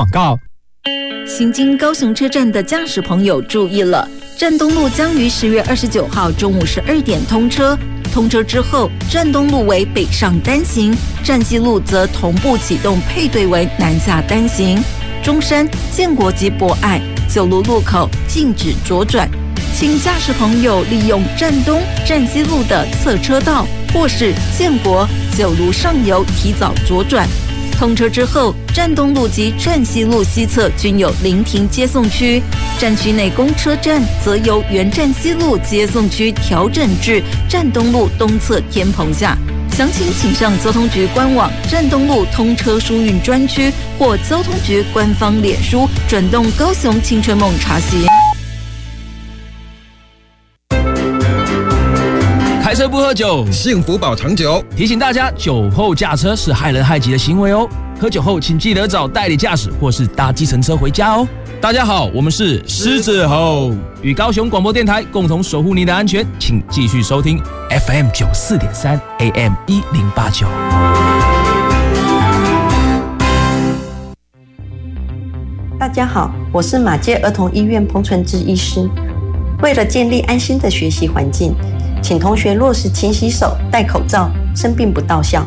[0.00, 0.38] 广告。
[1.26, 4.08] 行经高雄车站的驾驶朋友注意了，
[4.38, 7.76] 站东路将于十月二十九号中午十二点通车。
[8.10, 14.82] 通车之后，站东路为北上单行，站西路则同步启动配对为南下单行。
[15.22, 19.28] 中山、建国及博爱九路路口禁止左转，
[19.76, 27.28] 请驾驶朋友利用站东、站西路的侧车道，或是建国九路上游提早左转。
[27.80, 32.42] 通车之后，站东路及站西路西侧均有临停接送区，
[32.78, 39.34] 站区内公车站则由原站西路接送区调整至站东路东侧天棚下。
[39.72, 48.04] 详情请上交通局官网站东路通车疏运专区或交通局官方脸书转动高雄青春梦查询。
[52.80, 54.64] 车不喝酒，幸福保长久。
[54.74, 57.68] 提醒大家，酒后驾车是害人害己的行为哦。
[58.00, 61.28] 喝酒后，请记得找代理驾驶或是搭计程车回家哦。
[61.60, 67.38] 大家好，我们是狮子吼，与高雄广播电台共同守护您的安全，请继续收听
[67.86, 70.46] FM 九四点三 AM 一零八九。
[75.78, 78.88] 大家好，我是马街儿童医院彭纯志医师。
[79.60, 81.54] 为了建立安心的学习环境，
[82.02, 85.46] 请同学落实勤洗手、戴口罩，生病不到校。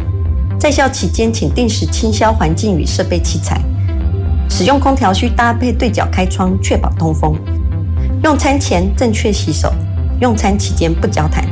[0.60, 3.60] 在校期间，请定时清消环境与设备器材。
[4.50, 7.36] 使用空调需搭配对角开窗，确保通风。
[8.24, 9.74] 用餐前正确洗手，
[10.22, 11.44] 用餐期间不交谈。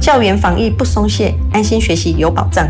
[0.00, 2.66] 校园防疫不松懈，安心学习有保障。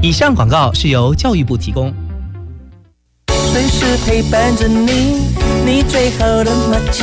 [0.00, 1.92] 以上广告是由教育部提供。
[3.52, 5.28] 随时陪伴着你，
[5.64, 7.02] 你最好的默契，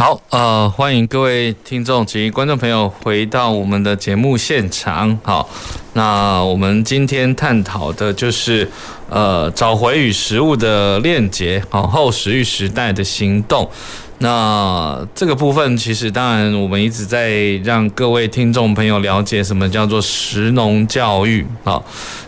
[0.00, 5.18] 好，呃，欢迎各位听众及观众朋友回到我们的节目现场。
[5.22, 5.46] 好，
[5.92, 8.66] 那我们今天探讨的就是。
[9.10, 13.68] 呃，找回与食物的链接，好，后食育时代的行动。
[14.18, 17.32] 那这个部分，其实当然我们一直在
[17.64, 21.44] 让各位听众朋友了解什么叫做食农教育。
[21.64, 21.84] 好，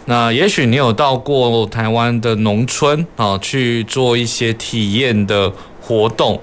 [0.07, 6.39] 那也许你有到过台湾的农村，啊，去做一些体验的活动。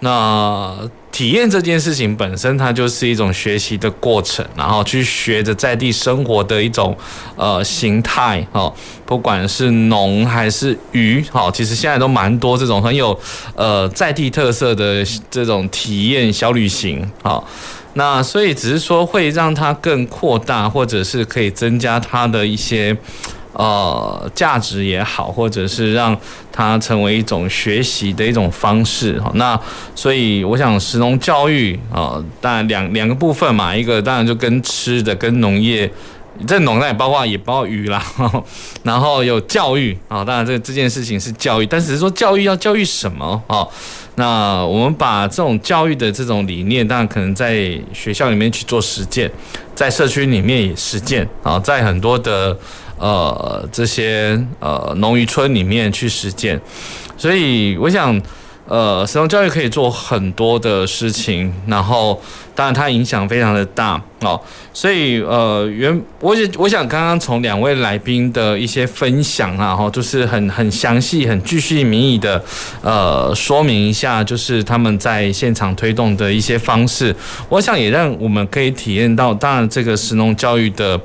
[0.00, 0.76] 那
[1.12, 6.96] 体验这件事情本身，它就是一种学习的过程，然后去学着在地生活的一种
[7.36, 8.72] 呃形态哦，
[9.04, 13.18] 不管是农还是渔，好，其实现在都蛮多这种很有
[13.54, 17.42] 呃在地特色的这种体验小旅行，哈，
[17.94, 22.96] 那所以只是说会让它更扩大，或者是可以增加它的一些。
[23.52, 26.16] 呃，价值也好，或者是让
[26.52, 29.30] 它成为一种学习的一种方式哈。
[29.34, 29.58] 那
[29.94, 35.90] 所以我想，石农教育啊，当然两两个部分嘛，一个当然就跟吃的，跟农业，
[36.46, 38.04] 这农那也包括也包括鱼啦。
[38.82, 43.66] 然后有教育啊，当然这这件事情是教育，但只是说教育要教育什么啊？
[44.16, 49.30] 那我们把这种教育的这种理念，当然可能在学校里面去做实践，
[49.74, 52.56] 在社区里面也实践啊，在很多的。
[53.02, 56.60] 呃，这些呃农渔村里面去实践，
[57.16, 58.20] 所以我想，
[58.70, 62.22] 呃，食农教育可以做很多的事情，然后
[62.54, 64.40] 当然它影响非常的大哦，
[64.72, 72.40] 所以呃原我也我想刚刚从两位来宾的一些分享啊，哈，就是很很详细、很具细靡遗的
[72.80, 77.12] 呃说明一下，就是他们在现场推动的一些方式，
[77.48, 81.00] 我想也让我们可以体验到，当然这个食农教育的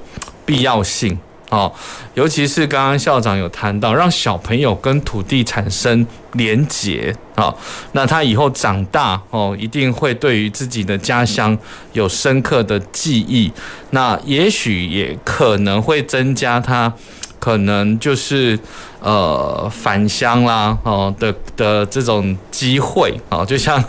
[0.46, 1.18] 必要性。
[1.50, 1.72] 哦，
[2.16, 7.54] 尤其是刚刚校长有谈到，让小朋友跟土地产生连结啊，
[7.92, 11.58] 那他以后长大哦，一定会对于自己的家乡
[11.94, 13.52] 有深刻的记忆。
[13.92, 16.92] 那也许也可能会增加他
[17.40, 18.60] 可能就是
[19.00, 23.84] 呃返乡啦哦的的这种机会啊，就像。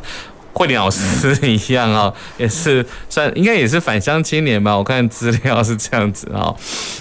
[0.56, 4.74] 慧玲老师一样啊， 也是算应该也是返乡青年吧？
[4.74, 6.48] 我看资料是这样子啊。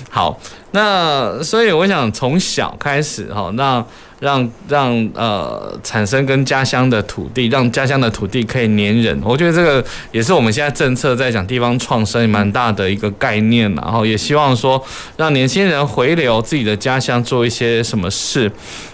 [0.10, 0.38] 好，
[0.72, 3.82] 那所以我想从小开始哈，那
[4.20, 9.18] 让让呃产生跟家乡的土地，让家乡的土地可以黏人。
[9.24, 14.84] 我觉得这个也是我们现在政策在讲地方创生蛮大的一个概念，然后也希望说
[15.16, 18.52] 让年轻人回流自己的家乡做一些什么事，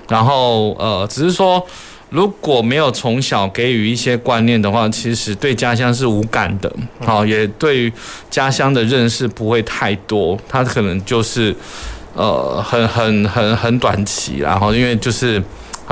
[0.08, 1.66] 然后呃只是说。
[2.12, 7.94] 如果没有从小给予一些观念的话，其实对家乡是无感的，好，也对于
[8.30, 11.56] 家乡的认识不会太多，他可能就是，
[12.14, 15.42] 呃，很很很很短期，然后因为就是。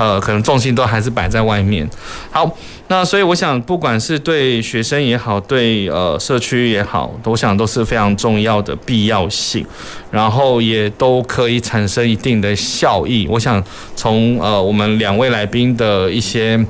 [0.00, 1.86] 呃，可能重心都还是摆在外面。
[2.30, 2.50] 好，
[2.88, 9.66] 那所以我想，不管是对学生也好，对呃社区也好，我想都是非常重要的必要性，
[10.10, 13.28] 然后也都可以产生一定的效益。
[13.30, 13.62] 我想
[13.94, 16.64] 从呃我们两位来宾的一些。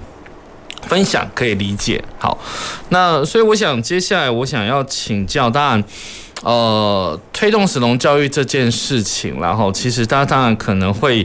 [0.88, 2.38] 分享可以理解，好，
[2.88, 5.84] 那所以我想接下来我想要请教，当然，
[6.42, 11.24] 呃，推动食农教育这件事情，然后其实大家当然可能会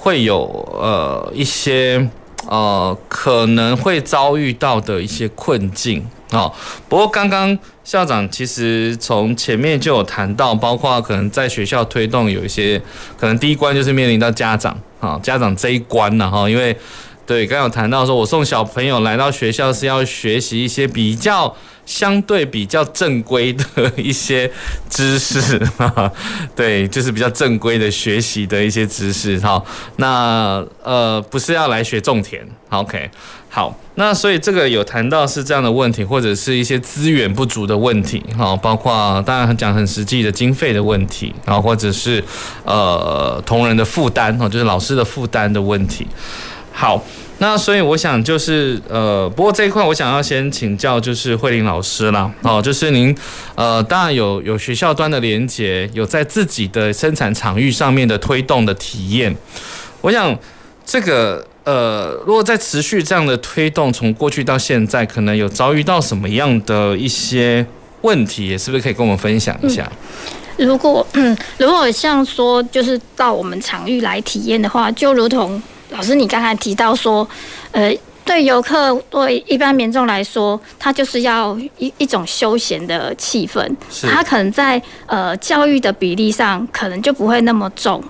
[0.00, 0.44] 会有
[0.80, 2.08] 呃一些
[2.48, 6.50] 呃可能会遭遇到的一些困境啊。
[6.88, 12.80] 不过刚刚校长其实从前面就有谈到，包括可能在学校推动有一些
[13.18, 16.76] 可能第一关就是面临到家长啊，家长这一关了哈，因为。
[17.28, 21.54] 对，刚有谈到说，我送小朋友来到学校是要学习一些比较
[21.88, 23.64] 相对比较正规的
[23.96, 24.48] 一些
[24.90, 25.58] 知识，
[26.54, 29.40] 对，就是比较正规的学习的一些知识。
[29.40, 29.64] 好，
[29.96, 32.46] 那呃，不是要来学种田。
[32.68, 33.10] OK，
[33.48, 38.22] 好，那所以这个有谈到是这样的问题，或者是一些资源不足的问题。
[38.36, 42.22] 好，包括当然讲很实际的经费的问题，然后或者是
[42.64, 46.06] 呃同仁的负担，哦，就是老师的负担的问题。
[46.70, 47.02] 好，
[47.40, 53.16] 那所以我想就是呃，不过这一块我想要先请教就是慧玲老师啦，哦，就是您
[53.54, 59.36] 呃，当然有有学校端的连接，有在自己的生产场域上面的推动的体验。
[60.00, 60.36] 我想
[60.84, 67.64] 这个呃，如果在持续这样的推动，从过去到现在，可能有遭遇到什么样的一些
[68.00, 69.88] 问题，是不是可以跟我们分享一下？
[70.56, 75.62] 如果嗯，如果像说就是到我们场域来体验的话，就如同。
[75.90, 77.26] 老师，你刚才提到说，
[77.72, 83.66] 呃，对游客、对一般民众来说，他就是要一一种休闲的气氛，
[84.02, 88.02] 他可能在呃教育的比例上，可能就不会那么重。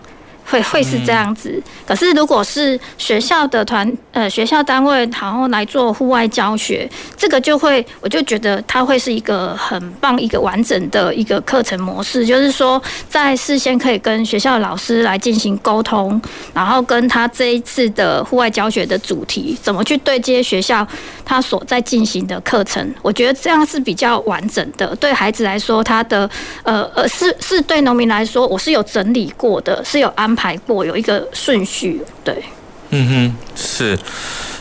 [0.51, 16.21] 会会是这样子，可是如果是学校的团呃学校单位，然后来做户外教学，这个就会我就觉得它会是一个很棒一个完整的一个课程模式，就是说在事先可以跟学校老师来进行沟通，
[16.55, 20.87] 然后跟他这一次的户外教学的主题怎么去对接学校
[21.25, 26.29] 他所在进行的课程，我觉得这样是比较完整的，对孩子来说，他的
[26.63, 30.57] 呃呃是是对农民来说，我是有整理过的，是有安排。
[30.67, 32.43] 过有一个顺序，对，
[32.91, 33.99] 嗯哼，是，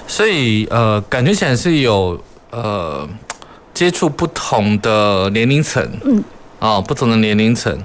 [0.08, 2.18] 所以呃，感觉起来是有
[2.52, 3.08] 呃
[3.74, 6.24] 接触不同的年龄层，嗯，
[6.60, 7.78] 哦，不同的年龄层。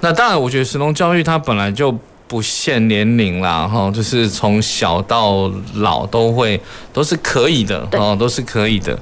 [0.00, 1.96] 那当然，我觉得石龙教育它本来就
[2.28, 6.60] 不限年龄啦，哈，就是从小到老都会
[6.92, 8.98] 都是可以的，哦，都是可以的。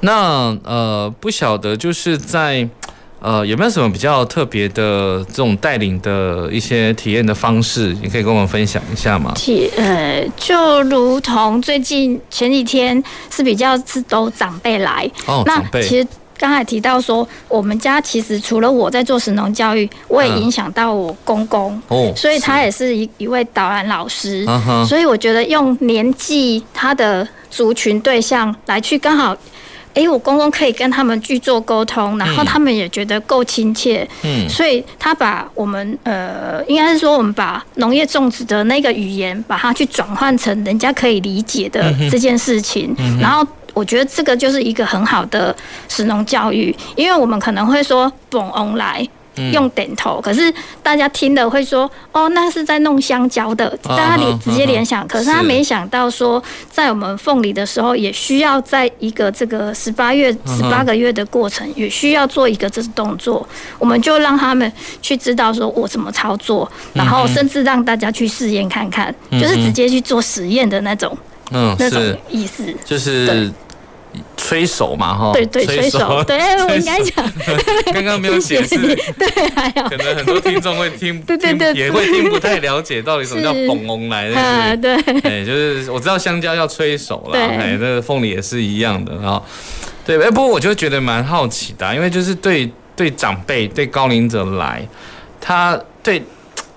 [0.00, 2.68] 那呃，不晓得就是在。
[3.18, 9.32] 呃，有没有什么比较特别的这种带领的一些体验的方式，你可以跟我们分享一下吗？
[9.34, 15.10] 体呃，就如同最近前几天是比较是都长辈来。
[15.26, 16.06] 哦，那其实
[16.38, 24.46] 刚才提到说，我们家其实除了我在做神农教育，我也影响到我公公哦，所以他也是一一位导览老师，
[24.86, 29.34] 所以我觉得用年纪他的族群对象来去刚好。
[29.96, 43.42] 哎、欸，我公公可以跟他们去做沟通，然后他们也觉得够亲切，嗯，所以他把我们呃，应该是说我们把农业种植的那个语言，把它去转换成人家可以理解的这件事情，嗯嗯、然后
[43.72, 45.56] 我觉得这个就是一个很好的
[45.88, 49.02] 食农教育，因为我们可能会说“蹦翁来”。
[49.52, 55.06] 用点头，可是大家听的会说哦，那是在弄香蕉的，大家联直接联想。
[55.06, 63.46] 可是他没想到说，在我们凤梨的时候，也需要在一个这个十八月十八个月的过程，也需要做一个这个动作。
[63.78, 64.70] 我们就让他们
[65.02, 71.16] 去知道说我怎么操作，然后甚至让大家去试验看看，就是直接去做实验的那种，
[71.50, 73.52] 嗯，那种意思就是。
[74.46, 76.38] 催熟嘛，哈，对对，催熟，对，
[76.68, 77.32] 我应该讲，
[77.92, 78.76] 刚刚没有解释，
[79.18, 89.44] 对，还有，可能很多听众会听，对对对，也会听不太了解到底什么叫“蹦翁来”的，对，哎，就是我知道香蕉要催熟了，哎，那个凤梨也是一样的，然后，
[90.04, 94.86] 对，哎，不过我就觉得蛮好奇的，因为就是对对长辈、对高龄者来，
[95.40, 96.22] 他对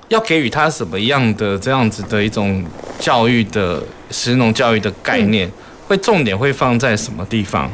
[0.08, 2.66] 要给予他什么样的这样子的一种
[3.00, 5.48] 教育的食农教育的概念。
[5.90, 7.70] 会重点会放在什么地方？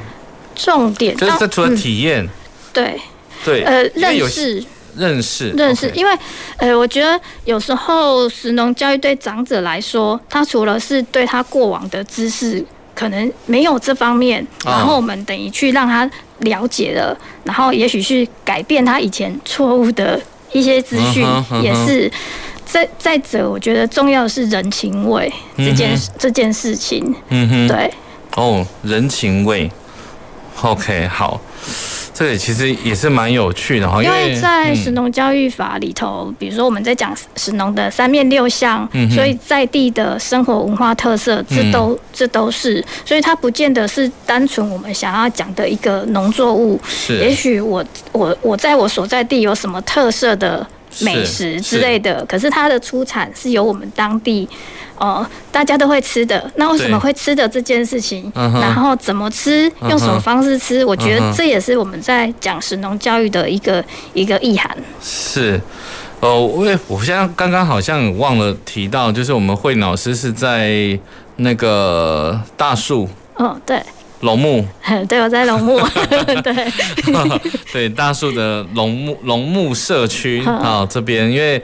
[0.55, 2.27] 重点就是这除了体验，
[2.73, 2.99] 对。
[3.43, 4.63] 对，呃，认识。
[4.97, 6.17] 认识认识，因为
[6.55, 12.63] 呃，我觉得有时候食农教育对长者来说，他除了是对他过往的知识
[12.95, 16.09] 可能没有这方面，然后我们等于去让他
[16.39, 20.17] 了解了，然后也许去改变他以前错误的
[20.53, 21.27] 一些资讯，
[21.61, 22.09] 也是。
[22.65, 27.13] 再再者，我觉得重要的是人情味这件、嗯、这件事情。
[27.29, 27.93] 嗯哼，对。
[28.35, 29.69] 哦，人情味。
[30.61, 31.41] OK，好。
[32.13, 46.79] 这个其实也是蛮有趣的哈，因为在食农教育法里头，嗯、比如说我们在讲食农的三面六项，嗯、所以在地的生活文化特色，这都、嗯、这都是，所以它不见得是单纯我们想要讲的一个农作物。
[46.87, 47.83] 是，也许我
[48.13, 50.65] 我我在我所在地有什么特色的
[51.01, 54.47] 美食之类的，可是它的出产是由我们当地。
[54.97, 63.83] 哦，大家都会吃的，那为什么会吃的这件事情，然后怎么吃，用什么方式吃，我觉得这也是我们在讲食农教育的一个
[64.13, 64.75] 一个意涵。
[65.01, 65.59] 是，
[66.21, 70.97] 哦，我我现在刚刚好像忘了提到，就是我们慧老师是在
[71.37, 73.83] 那个大树，哦，对，
[74.21, 74.65] 龙木，
[75.09, 75.77] 对，我在龙木，
[76.41, 76.71] 对，
[77.73, 81.61] 对，大树的龙木龙木社区啊这边，因为。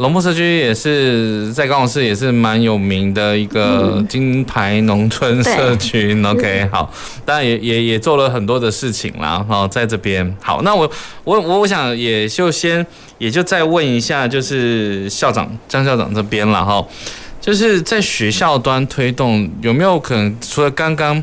[0.00, 6.14] 龙木社区也是在高雄市，也是蛮有名的一个金牌农村社区。
[6.14, 6.90] 嗯、OK，好，
[7.22, 9.44] 当然也也也做了很多的事情啦。
[9.46, 10.90] 好，在这边，好，那我
[11.24, 12.84] 我我我想也就先
[13.18, 16.82] 也就再问一下，就是校长张校长这边了哈，
[17.38, 21.22] 就是在学校端推动有没有可能，除了刚刚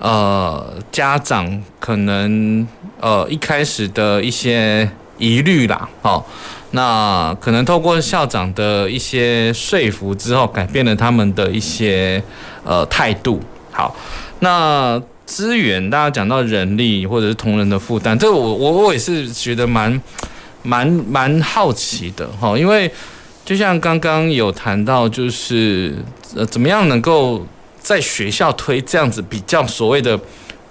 [0.00, 2.66] 呃家长可能
[3.00, 6.28] 呃一开始的一些疑虑啦，好。
[6.72, 12.22] 那可能透过校长的一些说服之后，改变了他们的一些
[12.64, 13.40] 呃态度。
[13.72, 13.96] 好，
[14.38, 20.00] 那资源大家讲到人力或者是同仁的负担，这个我我我也是觉得蛮
[20.62, 22.88] 蛮蛮好奇的哈，因为
[23.44, 25.96] 就像刚刚有谈到，就是
[26.36, 27.44] 呃怎么样能够
[27.80, 30.18] 在学校推这样子比较所谓的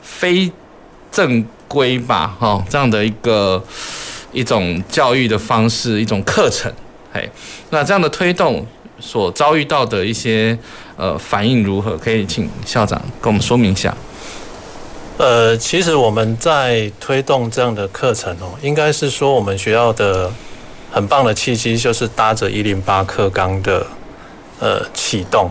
[0.01, 0.49] 非
[1.11, 3.61] 正规吧哈这样的一个。
[4.31, 6.71] 一种教育的方式，一种课程，
[7.13, 7.29] 嘿，
[7.69, 8.65] 那这样的推动
[8.99, 10.57] 所遭遇到的一些
[10.97, 11.97] 呃反应如何？
[11.97, 13.95] 可以请校长跟我们说明一下。
[15.17, 20.31] 呃，其实我们在推动这样的课程哦，应该是说我们学校的
[20.91, 23.85] 很棒的契机，就是搭着一零八课纲的
[24.59, 25.49] 呃启动。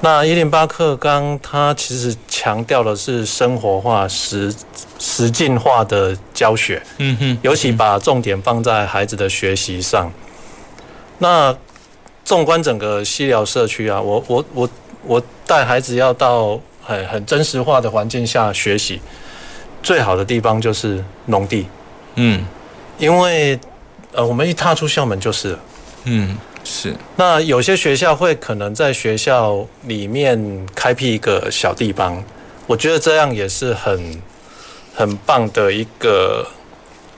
[0.00, 4.54] 那一零八课纲它其实强调的是生活化实。
[4.98, 10.10] 实践化的教学，嗯哼，尤其把重点放在孩子的学习上。
[11.18, 11.54] 那
[12.24, 14.70] 纵观整个西寮社区啊，我我我
[15.04, 18.98] 我带孩子要到很很真实化的环境下学习，
[19.82, 21.66] 最好的地方就是农地，
[22.14, 22.42] 嗯，
[22.96, 23.60] 因为
[24.12, 25.58] 呃，我们一踏出校门就是，
[26.04, 26.92] 嗯，是。
[27.14, 32.20] 那有些学校会可能在学校里面开辟一个小地方，
[32.66, 34.20] 我觉得这样也是很。
[34.98, 36.42] 很棒的一个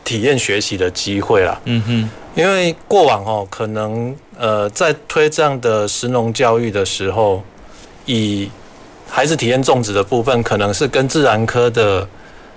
[0.03, 1.61] 体验学习的机会啦。
[1.67, 7.41] 嗯哼，因为过往哦，可能呃在推这样的食农教育的时候，
[8.05, 8.51] 以
[9.09, 12.05] 孩子体验种植的部分，可能是跟自然科的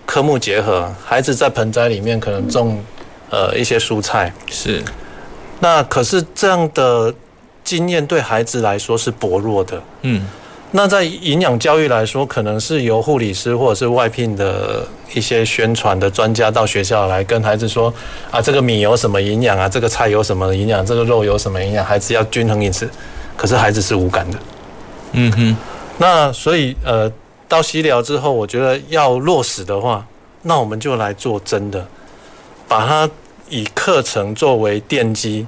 [0.07, 2.83] 科目结合，孩子在盆栽里面可能种
[3.29, 4.33] 呃一些蔬菜。
[4.49, 4.83] 是，
[5.61, 7.13] 那可是这样的
[7.63, 9.81] 经验对孩子来说是薄弱的。
[10.01, 10.27] 嗯。
[10.73, 17.93] 那在营养教育来说，可能是由护理师或者是外聘的一些宣传的专家到学校来跟孩子说
[18.31, 22.89] 啊，这个米有什么营养啊，这个菜有什么营养，这个肉有什么营养，孩子要均衡饮食。
[23.35, 24.39] 可是孩子是无感的。
[25.11, 25.57] 嗯哼。
[25.97, 27.11] 那所以呃，
[27.49, 30.05] 到西疗之后，我觉得要落实的话，
[30.43, 31.85] 那我们就来做真的，
[32.69, 33.09] 把它
[33.51, 35.45] 以课程作为奠基，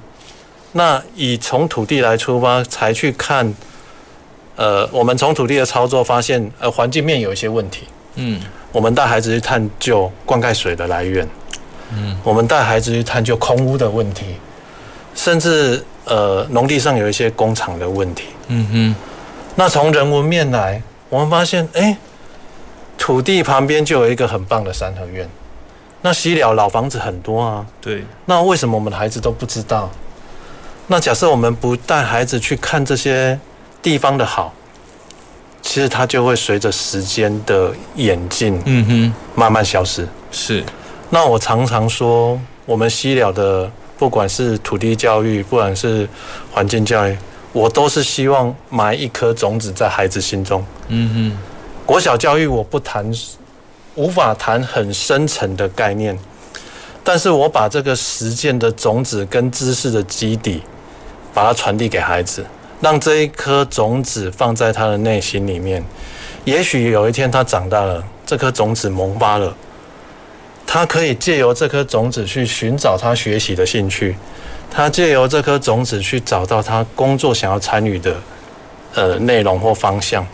[0.72, 3.52] 那以从土地来出发，才去看。
[4.56, 7.88] 呃，我们从土地的操作发现，呃，环境面有一些问题。
[8.14, 8.40] 嗯，
[8.70, 11.26] 我们带孩子去探究灌溉水的来源。
[11.92, 14.26] 嗯，我们带孩子去探究空屋的问题，
[15.14, 18.26] 甚至呃，农地上有一些工厂的问题。
[18.46, 18.94] 嗯哼。
[19.56, 21.96] 那从人文面来，我们发现，哎，
[22.96, 25.28] 土地旁边就有一个很棒的三合院。
[26.04, 27.64] 那西寮老房子很多啊。
[27.80, 28.04] 对。
[28.26, 29.90] 那为什么我们的孩子都不知道？
[30.86, 33.40] 那假设我们不带孩子去看这些。
[33.84, 34.50] 地方的好，
[35.60, 40.08] 其实它就会随着时间的演进，嗯哼，慢慢消失。
[40.32, 40.64] 是。
[41.10, 46.08] 那我常常说，我们西寮的不管是土地教育，不管是
[46.50, 47.14] 环境教育，
[47.52, 50.64] 我都是希望埋一颗种子在孩子心中。
[50.88, 51.38] 嗯哼。
[51.84, 53.04] 国小教育我不谈，
[53.96, 56.18] 无法谈很深层的概念，
[57.02, 60.62] 但是我把这个实践的种子跟知识的基底，
[61.32, 62.44] 把它传递给孩子。
[62.80, 65.82] 让这一颗种子放在他的内心里面，
[66.44, 69.56] 也许有一天他长大了，这颗种子萌发了，
[70.66, 74.16] 他可以借由这颗种子去寻找他学习的兴趣，
[74.70, 78.16] 他借由这颗种子去找到他工作想要参与的
[78.94, 80.26] 呃内容或方向，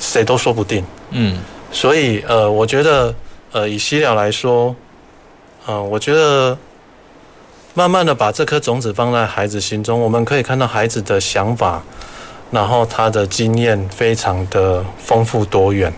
[0.00, 0.82] 谁都说不定。
[1.10, 1.38] 嗯，
[1.70, 3.14] 所以呃，我觉得
[3.52, 4.74] 呃，以西寮来说，
[5.66, 6.56] 嗯、呃，我觉得
[7.74, 11.82] 慢慢的把这颗种子放在孩子心中，我们可以看到孩子的想法，
[12.50, 15.92] 然后他的经验非常的丰富多元。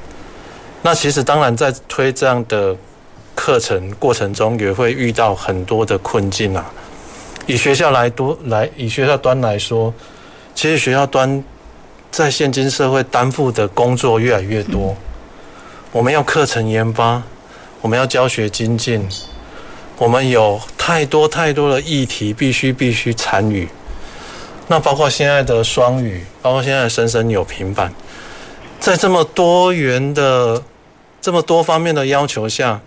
[0.83, 2.77] 那其实当然在推这样的
[3.35, 6.71] 课程过程中，也会遇到很多的困境啊。
[7.47, 9.93] 以学校来多来，以学校端来说，
[10.55, 11.43] 其实学校端
[12.11, 14.97] 在现今社会担负的工作越来越多。
[15.93, 17.21] 我们要课程研发，
[17.81, 19.09] 我们要教学精进，
[19.99, 23.69] 我们有太多太多的议题必须必须参与。
[24.69, 27.93] 那包括现在的双语，包括现在的生生有平板，
[28.79, 30.63] 在这么多元的、
[31.21, 32.81] 这么多方面的要求下，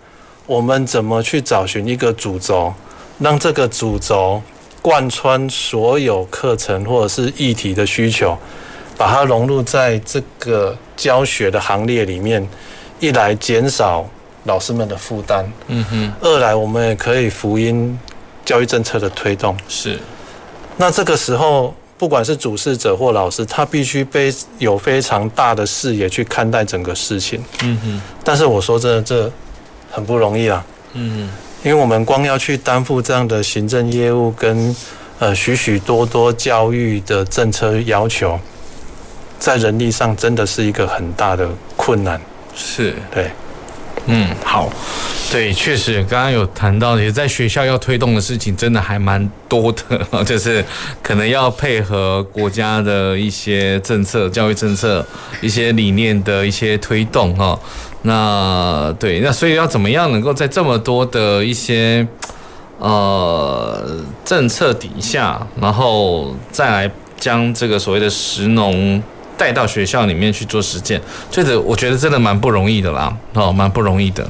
[0.46, 2.72] 我们怎么去找寻一个主轴，
[3.18, 4.40] 让这个主轴？
[4.80, 8.36] 贯穿所有课程或者是议题的需求，
[8.98, 12.46] 把它融入在这个教学的行列里面，
[13.04, 14.08] 一来减少
[14.44, 17.98] 老师们的负担，嗯哼，二来我们也可以福音
[18.46, 19.54] 教育政策的推动。
[19.68, 19.98] 是，
[20.78, 27.44] 那这个时候，不管是主事者或老师，他必须被有非常大的视野去看待整个事情。
[27.62, 29.30] 嗯哼，但是我说真的，这
[29.90, 30.64] 很不容易啦。
[30.94, 31.30] 嗯哼。
[31.62, 34.76] 因为我们光要去担负这样的行政业务跟
[35.18, 38.38] 呃许许多多教育的政策要求，
[39.38, 42.20] 在人力上真的是一个很大的困难。
[42.54, 43.30] 是，对，
[44.06, 44.70] 嗯，好，
[45.32, 50.64] 对，确实，刚刚有谈到，也在学校要推动的事情，真的还蛮多的， 就是
[51.02, 55.04] 可能要配合国家的一些政策、教育政策、
[55.40, 57.58] 一些理念的一些推动，哈。
[58.02, 62.06] 那对，那所以要怎么样能够在这么多的一些
[62.78, 63.82] 呃
[64.26, 69.02] 政策底下，然后再来将这个所谓的食农
[69.36, 74.28] 带到学校里面去做实践，这个我觉得真的蛮不容易的啦，哦，蛮不容易的。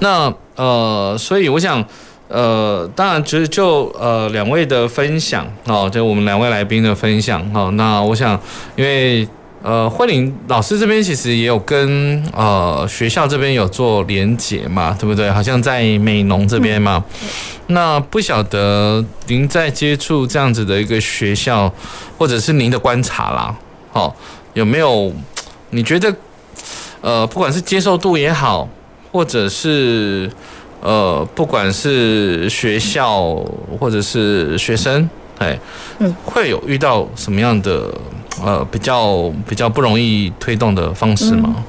[0.00, 1.84] 那呃，所以我想
[2.28, 8.40] 呃，当然其实就呃两位的分享哦，就我们两位来宾的分享哦，那我想
[8.76, 9.26] 因为。
[9.62, 15.30] 呃，慧玲老师这边其实也有跟呃学校这边有做连结嘛，对不对？
[15.30, 17.04] 好像在美农这边嘛。
[17.20, 17.28] 嗯、
[17.66, 21.70] 那不晓得您在接触这样子的一个学校，
[22.16, 23.54] 或者是您的观察啦，
[23.92, 24.14] 哦，
[24.54, 25.12] 有没有
[25.70, 26.14] 你觉得
[27.00, 28.68] 呃，不管是接受度也好，
[29.12, 30.30] 或者是
[30.80, 33.34] 呃，不管是学校
[33.78, 35.58] 或者是学生，哎，
[35.98, 37.92] 嗯，会有遇到什么样的？
[38.42, 41.52] 呃，比较比较不容易推动的方式吗？
[41.56, 41.64] 嗯，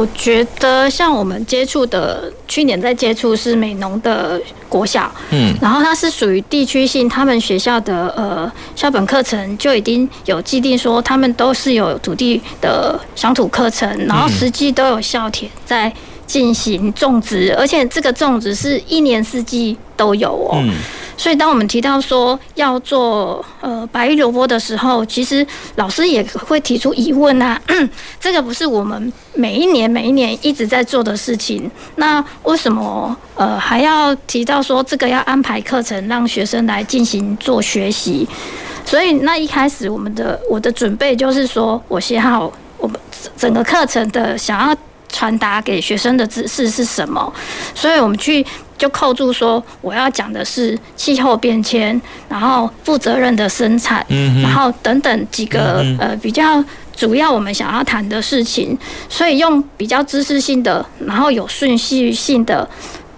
[0.00, 15.92] 我觉得像我们接触的，去年在接触是美农的国小，嗯，然后它是属于地区性，他们学校的呃校本课程就已经有既定说，他们都是有土地的乡土课程，然后实际都有校田在
[16.26, 20.62] 进行种植，而且这个种植是一年四季都有哦。
[20.64, 20.76] 嗯
[21.20, 27.60] 所以，当我们提到说要做呃白玉萝卜的时候，其实老师也会提出疑问啊。
[28.18, 38.26] 这个不是我们每一年每一年一直在做的事情，那为什么呃还要提到说这个要安排课程让学生来进行做学习？
[38.86, 42.98] 所以，那一开始我们的我的准备就是说我写好我们
[43.36, 44.74] 整个课程的想要
[45.12, 47.32] 传达给学生的知识是什么，
[47.74, 48.44] 所以我们去。
[48.80, 52.00] 就扣住说，我要讲的是气候变迁，
[52.30, 54.02] 然后负责任的生产，
[54.42, 56.64] 然后等等几个呃比较
[56.96, 62.66] 主要我们想要谈的事情，所以用比较知识性的，然后有顺序性的，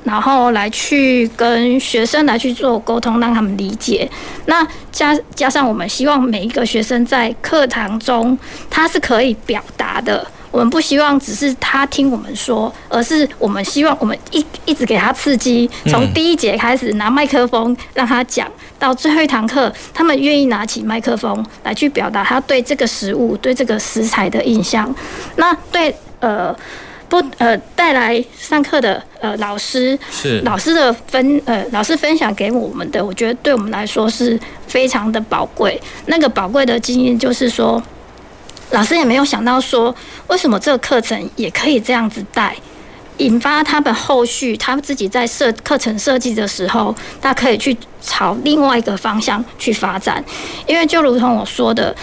[0.02, 4.10] 然后来去跟学生来去做沟通，让他们理解。
[4.46, 8.36] 那加加上我们希望每一个学生在课堂中
[8.68, 10.26] 他是可以表达的。
[10.52, 18.46] 我们不希望只是他听我们说，而是我们希望我们一一直给他刺激，从第一节开始拿麦克风让他讲，
[18.78, 24.94] 到最后一堂课，他们愿意拿起麦克风来去表达他对这个食物、对这个食材的印象。
[25.36, 26.54] 那对呃
[27.08, 35.80] 不呃带来上课的呃老师是老师的分呃老师分享给我们的，我觉得对我们来说是非常的宝贵。
[36.06, 37.82] 那个宝贵的经验就是说。
[38.70, 39.94] 老师也没有想到说，
[40.28, 42.56] 为什么这个课程也可以这样子带，
[43.18, 50.24] 引发他们后续他们自己在设课程设计的时候，他可以去朝另外一个方向去发展。
[50.66, 51.94] 因为就如同我说的，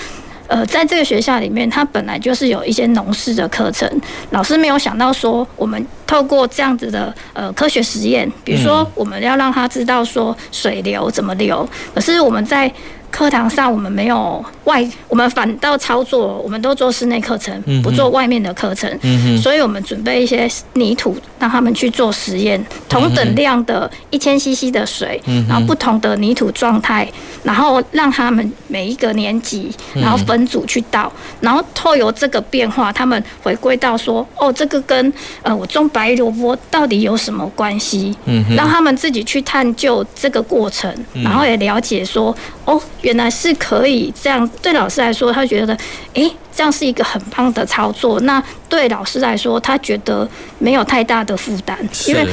[0.48, 3.90] 呃，在这个学校里面，它本来就是有一些农事的课程，
[4.30, 12.72] 老师没有想到说，我们透过这样子的呃科学实验，比如说我们要让他知道说水流怎么流，可是我们在
[13.12, 18.90] 课堂上我们没有外，我们反倒操作，我们都做室内课程，不做外面的课程。
[19.02, 19.38] 嗯。
[19.38, 27.08] 所以我们准备一些泥土，让他们去做实验，同等量的一千 CC 的水，然后不同的泥土状态，
[27.44, 38.16] 然后让他们每一个年级，然后分组去倒，然后透由这个变化，他们回归到说，哦，这个跟呃我种白萝卜到底有什么关系？
[38.26, 38.46] 嗯。
[38.56, 40.94] 让他们自己去探究这个过程，
[41.24, 42.36] 然后也了解说，
[42.66, 42.80] 哦。
[43.02, 45.78] 原来是可以这样，对老师来说，他觉得，
[46.14, 48.20] 诶，这样是一个很棒的操作。
[48.22, 50.28] 那对老师来说，他觉得
[50.58, 51.78] 没有太大的负担，
[52.08, 52.28] 因为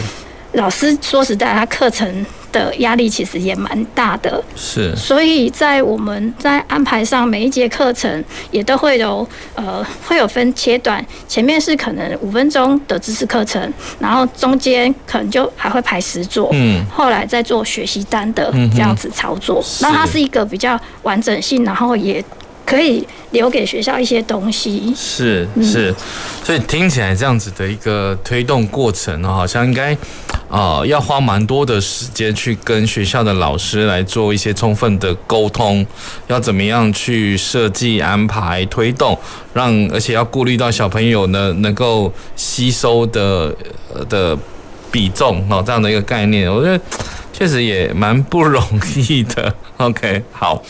[0.52, 2.24] 老师说实在，他课程。
[2.52, 22.24] 的压力其实也蛮大的，是，所以在我们在安排上每一节课程也都会有呃会有分切段，前面是可能五分钟的知识课程，然后中间可能就还会排十座，嗯，后来再做学习单的这样子操作，那它是一个比较完整性，然后也。
[22.66, 25.94] 可以留给学校一些东西，是是，
[26.44, 29.96] 所以听起来这样子的一个推动过程呢，好像应该
[30.50, 35.86] 啊要花蛮多的时间去跟学校的老师来做一些充分的沟通，
[36.26, 39.16] 要怎么样去设计安排推动，
[39.54, 43.54] 让而且要顾虑到小朋友呢能够吸收的
[44.08, 44.36] 的
[44.90, 46.80] 比重哦，这样的一个概念，我觉得
[47.32, 48.62] 确实也蛮不容
[49.08, 49.54] 易的。
[49.78, 50.62] OK，好。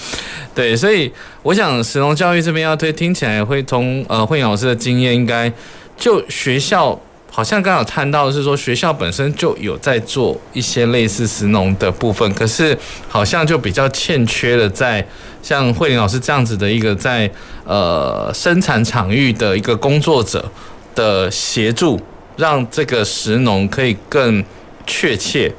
[0.55, 1.13] 对，所以
[1.43, 5.53] 我想石农教育这边要推，听起来会从呃慧颖老师的经验，应该
[5.99, 6.99] 就学校
[7.31, 15.07] 好像刚好谈到是说，学校本身就有在做一些类似石农的部分，可是好像就比较欠缺了在
[15.43, 17.31] 像慧玲老师这样子的一个在
[17.67, 20.51] 呃生产场域的一个工作者
[20.95, 22.01] 的协助，
[22.37, 24.45] 让这个食农可以更
[24.87, 25.53] 确切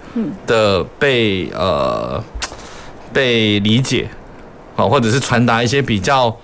[0.46, 2.24] 的被呃
[3.12, 4.08] 被理解。
[4.76, 6.38] 好，或者是传达一些比较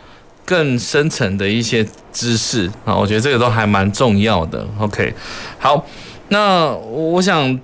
[0.43, 4.65] 更深层的一些知识啊，我觉得这个都还蛮重要的。
[4.79, 5.13] OK，
[5.59, 5.85] 好，
[6.29, 7.59] 那我想，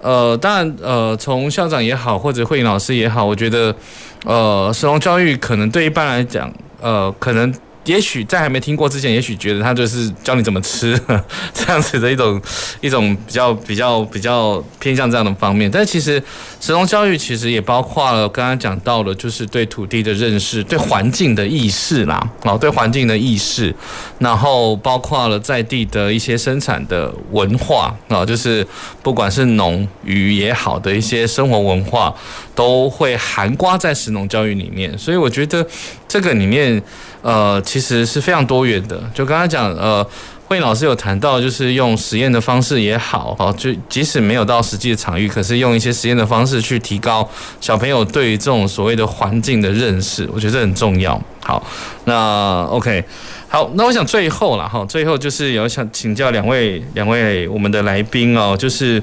[0.00, 3.76] 呃，当然，呃，从校长也好，或者慧颖老师也好，我觉得，
[4.24, 6.50] 呃，石农教育可能对一般来讲，
[6.80, 7.52] 呃，可能。
[7.86, 11.00] 也许在还没听过之前，也许觉得他就是教你怎么吃
[11.54, 12.40] 这样子的一种
[12.80, 15.70] 一种比较比较比较偏向这样的方面。
[15.70, 16.22] 但其实
[16.60, 23.74] 食农教育其实也包括了刚刚讲到了，就是对土地的认识、对环境的意识啦，哦，对环境的意识，
[24.18, 28.66] 然后包括了在地的一些生产的文化啊，就是
[29.02, 32.14] 不管是农渔也好的一些生活文化，
[32.56, 34.98] 都会涵盖在食农教育里面。
[34.98, 35.64] 所以我觉得
[36.08, 36.82] 这个里面。
[37.22, 39.02] 呃，其实是非常多元的。
[39.12, 40.06] 就刚才讲，呃，
[40.46, 47.28] 慧老师有谈到，就是用实验的方式也好，哈，就即使没有到实际的场域，可是用一些实验的方式去提高
[47.60, 51.20] 小朋友对于这种所谓的环境的认识，我觉得这很重要。
[51.42, 51.60] 好，
[52.04, 53.02] 那 OK，
[53.48, 59.02] 好，那我想最后了哈，最后就是有想请教两位两位我们的来宾哦，就是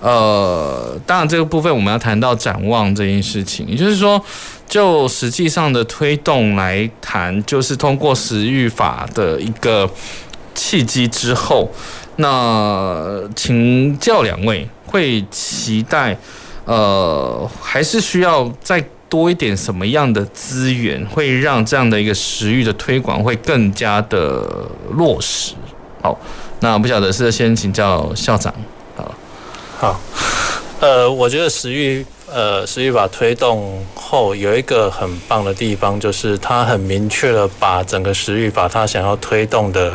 [0.00, 4.22] 呃，当然这个部分我们要谈到展望这件事情，也就是说。
[4.68, 9.88] 就实际上的推动来谈，就是通过食欲法的一个
[10.56, 11.70] 契机之后，
[12.16, 16.18] 那请教两位会期待，
[16.64, 24.42] 呃，还是需要再多一点什么样的资源，会让这样的一个食欲的推广会更加的
[24.90, 25.54] 落实？
[26.02, 26.18] 好，
[26.58, 28.52] 那不晓得是先请教校长，
[29.78, 30.00] 好，
[30.80, 32.04] 呃，我觉得食育。
[32.28, 39.92] 呃，食育法推动后有一个很棒的地方，就是它很明确的把整个食育法它想要推动的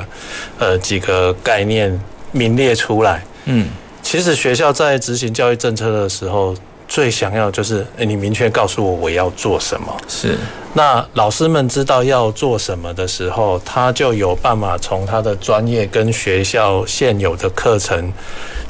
[0.58, 2.02] 呃几个概念
[2.32, 3.22] 名列出来。
[3.46, 3.68] 嗯，
[4.02, 6.56] 其实学校在执行教育政策的时候，
[6.92, 9.96] 最想要就是，诶，你明确告诉我我要做什么。
[10.10, 10.38] 是。
[10.74, 18.12] 那老师们知道要做什么的时候，他就有办法从他的专业跟学校现有的课程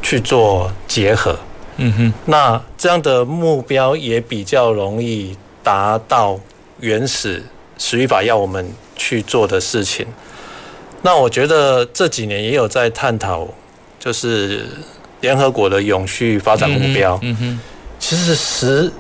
[0.04, 1.36] 去做结合。
[1.78, 6.40] 嗯哼，那这样的目标也比较容易达到
[6.80, 7.44] 原始
[7.80, 10.06] 食育法要我们去做的事情。
[11.02, 13.48] 那我觉得这几年也有在探讨，
[14.00, 14.68] 就是
[15.22, 17.18] 联合国的永续发展目标。
[17.24, 17.60] 嗯哼，
[18.02, 18.92] 其实食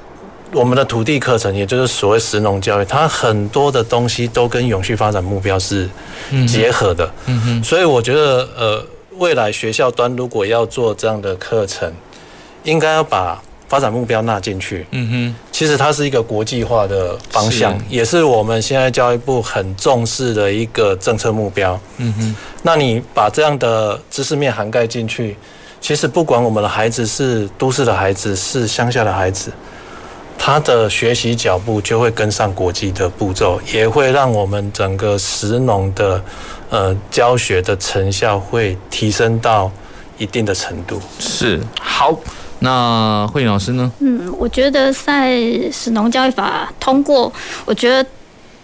[0.53, 5.89] 我们的土地课程，也就是所谓食农教育，它很多的东西都跟永续发展目标是
[6.47, 7.11] 结合的。
[7.25, 8.85] 嗯哼，所以我觉得呃，
[9.17, 11.91] 未来学校端如果要做这样的课程，
[12.63, 14.85] 应该要把发展目标纳进去。
[14.91, 21.79] 嗯哼，其实它是一个国际化的方向，也是我们现在教育部很重视的一个政策目标。
[21.97, 25.37] 嗯哼，那你把这样的知识面涵盖进去，
[25.81, 29.51] 其实不管我们的孩子是都市的孩子，是乡下的孩子，
[30.37, 36.23] 他的学习脚步就会跟上国际的步骤，也会让我们整个石农的
[36.69, 39.71] 呃教学的成效会提升到
[40.17, 41.01] 一定的程度。
[41.19, 42.17] 是，好。
[42.63, 43.91] 那慧颖老师呢？
[44.01, 47.33] 嗯，我觉得在食农教育法通过，
[47.65, 48.07] 我觉得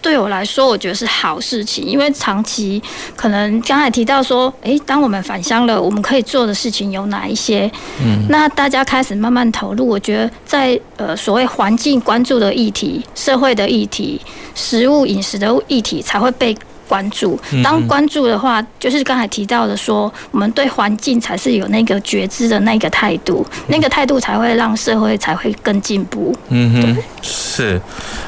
[0.00, 2.82] 对我来说，我觉得是好事情，因为长期
[3.16, 7.70] 可能刚才提到说，诶，当我们返乡了，我们可以做的事情有哪一些？
[8.02, 14.20] 嗯，那大家开始慢慢投入，我觉得在呃所谓环境关注的议题、社会的议题、
[14.54, 16.56] 食物饮食的议题才会被。
[16.88, 26.34] 关注，当关注的话，就是刚才提到的说，我们对环境才是有那个觉知的那个态度，那个态度才会让社会才会更进步。
[26.48, 27.80] 嗯哼，是。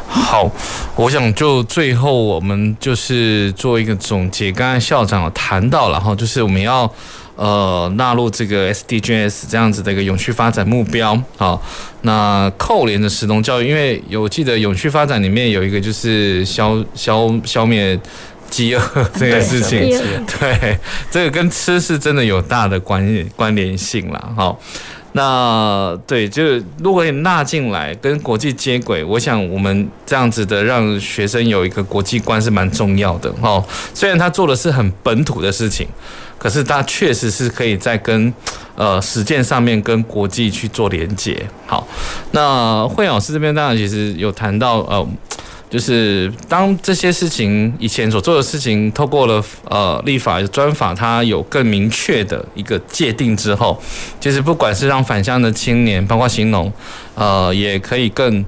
[0.06, 0.50] 好，
[0.96, 4.50] 我想就最后我们就是做一个总结。
[4.52, 6.92] 刚才校长有谈到了哈，就是我们要
[7.36, 11.16] 呃纳入这个 SDGs 这样子的一个永续发展目标。
[11.36, 11.62] 好，
[12.02, 17.98] 那扣连的食农教育，因为有记得永续发展里面有一个就是消消消灭。
[18.50, 18.80] 饥饿
[19.16, 19.78] 这个事情，
[20.38, 20.78] 对，
[21.10, 24.32] 这个跟吃是真的有大的关关联性了。
[24.36, 24.60] 好，
[25.12, 33.32] 那对，就是如果你纳进来跟国际接轨，我想我们这样子的让学生有一个国际观是蛮重要的。
[33.40, 35.86] 哦，虽然他做的是很本土的事情，
[36.36, 38.32] 可是他确实是可以在跟
[38.74, 41.46] 呃实践上面跟国际去做连接。
[41.66, 41.86] 好，
[42.32, 45.08] 那惠老师这边当然其实有谈到呃。
[45.70, 53.80] 就是当这些事情以前所做的事情，透过了呃立法专法，它有更明确的一个界定之后，
[54.18, 56.72] 其实不管是让返乡的青年，包括行农，
[57.14, 58.44] 呃，也可以更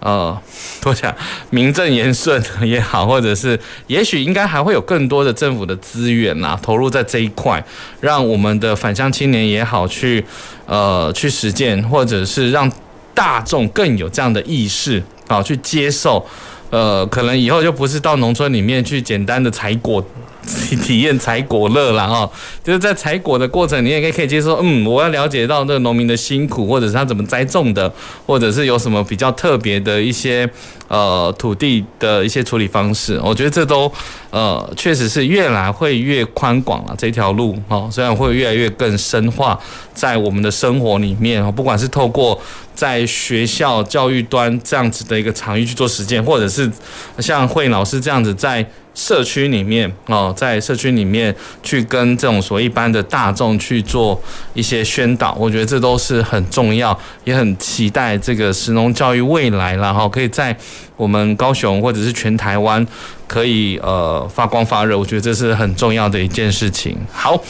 [0.00, 0.36] 呃
[0.82, 1.14] 多讲
[1.50, 3.56] 名正言顺也好，或者是
[3.86, 7.64] 也许应该还会有更多的政府的资源呐，投入在这一块，
[8.00, 10.24] 让我们的返乡青年也好去
[10.66, 12.68] 呃去实践，或者是让
[13.14, 16.26] 大众更有这样的意识啊，去接受。
[16.70, 20.04] 呃，可能以后就不是到农村里面去简单的采果，
[20.82, 22.28] 体验采果乐了哈。
[22.62, 27.92] 就是在采果的过程，你也可以可以接受，嗯，我要了解到这个农民的辛苦，或者是他怎么栽种的，
[28.26, 30.48] 或者是有什么比较特别的一些
[30.88, 33.20] 呃土地的一些处理方式。
[33.22, 33.90] 我觉得这都
[34.30, 39.58] 呃确实是越来会越宽广了这条路哦，虽然会越来越更深化
[39.94, 42.38] 在我们的生活里面，不管是透过。
[42.76, 46.70] 在学校教育端这样子的一个场域去做实践，或者是
[47.18, 48.64] 像慧老师这样子在
[48.94, 54.18] 社区里面哦，在社区里面去跟这种所谓一般的大众去做
[54.54, 60.56] 一些宣导，我觉得这都是很重要，也很期待这个食农教育未来然后可以在
[60.96, 62.86] 我们高雄或者是全台湾
[63.26, 66.96] 可以呃发光发热，我觉得这是很重要的一件事情。
[67.12, 67.42] 好，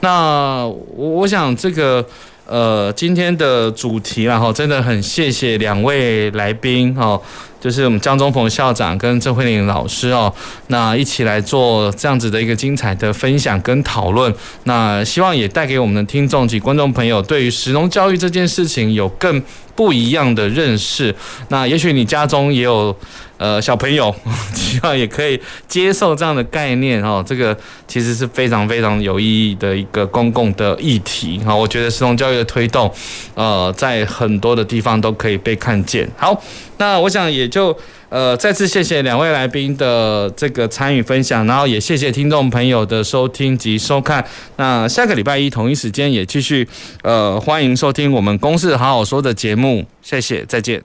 [0.00, 2.06] 那我想这个。
[2.46, 7.20] 呃，今天的主题然后真的很谢谢两位来宾哦，
[7.64, 10.30] 就是我们江中鹏校长跟郑慧玲老师哦，
[10.66, 14.30] 那一起来做这样子的一个精彩的分享跟讨论，
[14.64, 19.42] 那希望也带给我们的听众及观众朋友，对于食农教育这件事情有更
[19.74, 21.14] 不一样的认识。
[21.48, 22.94] 那也许你家中也有。
[23.36, 24.14] 呃，小朋友
[24.54, 27.22] 希望也可以接受这样的概念哦。
[27.26, 27.54] 这个
[27.88, 31.52] 其实是非常非常有意义的一个公共的议题哈。
[31.54, 32.90] 我觉得食农教育的推动，
[33.34, 36.08] 呃，在很多的地方都可以被看见。
[36.16, 36.40] 好，
[36.78, 37.76] 那我想也就
[38.08, 44.24] 呃再次谢谢两位来宾的这个参与分享，然后也谢谢听众朋友的收听及收看。
[44.56, 46.68] 那下个礼拜一同一时间也继续
[47.02, 49.84] 呃欢迎收听我们公事好好说的节目。
[50.02, 50.82] 谢谢，再见。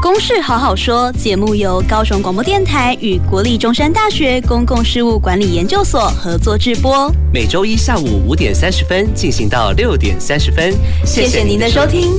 [0.00, 10.74] 公事好好说节目由高雄广播电台与国立中山大学公共事务管理研究所合作制播，每周一下午五点三十分进行到六点三十分。
[11.06, 12.10] 谢谢您的收听。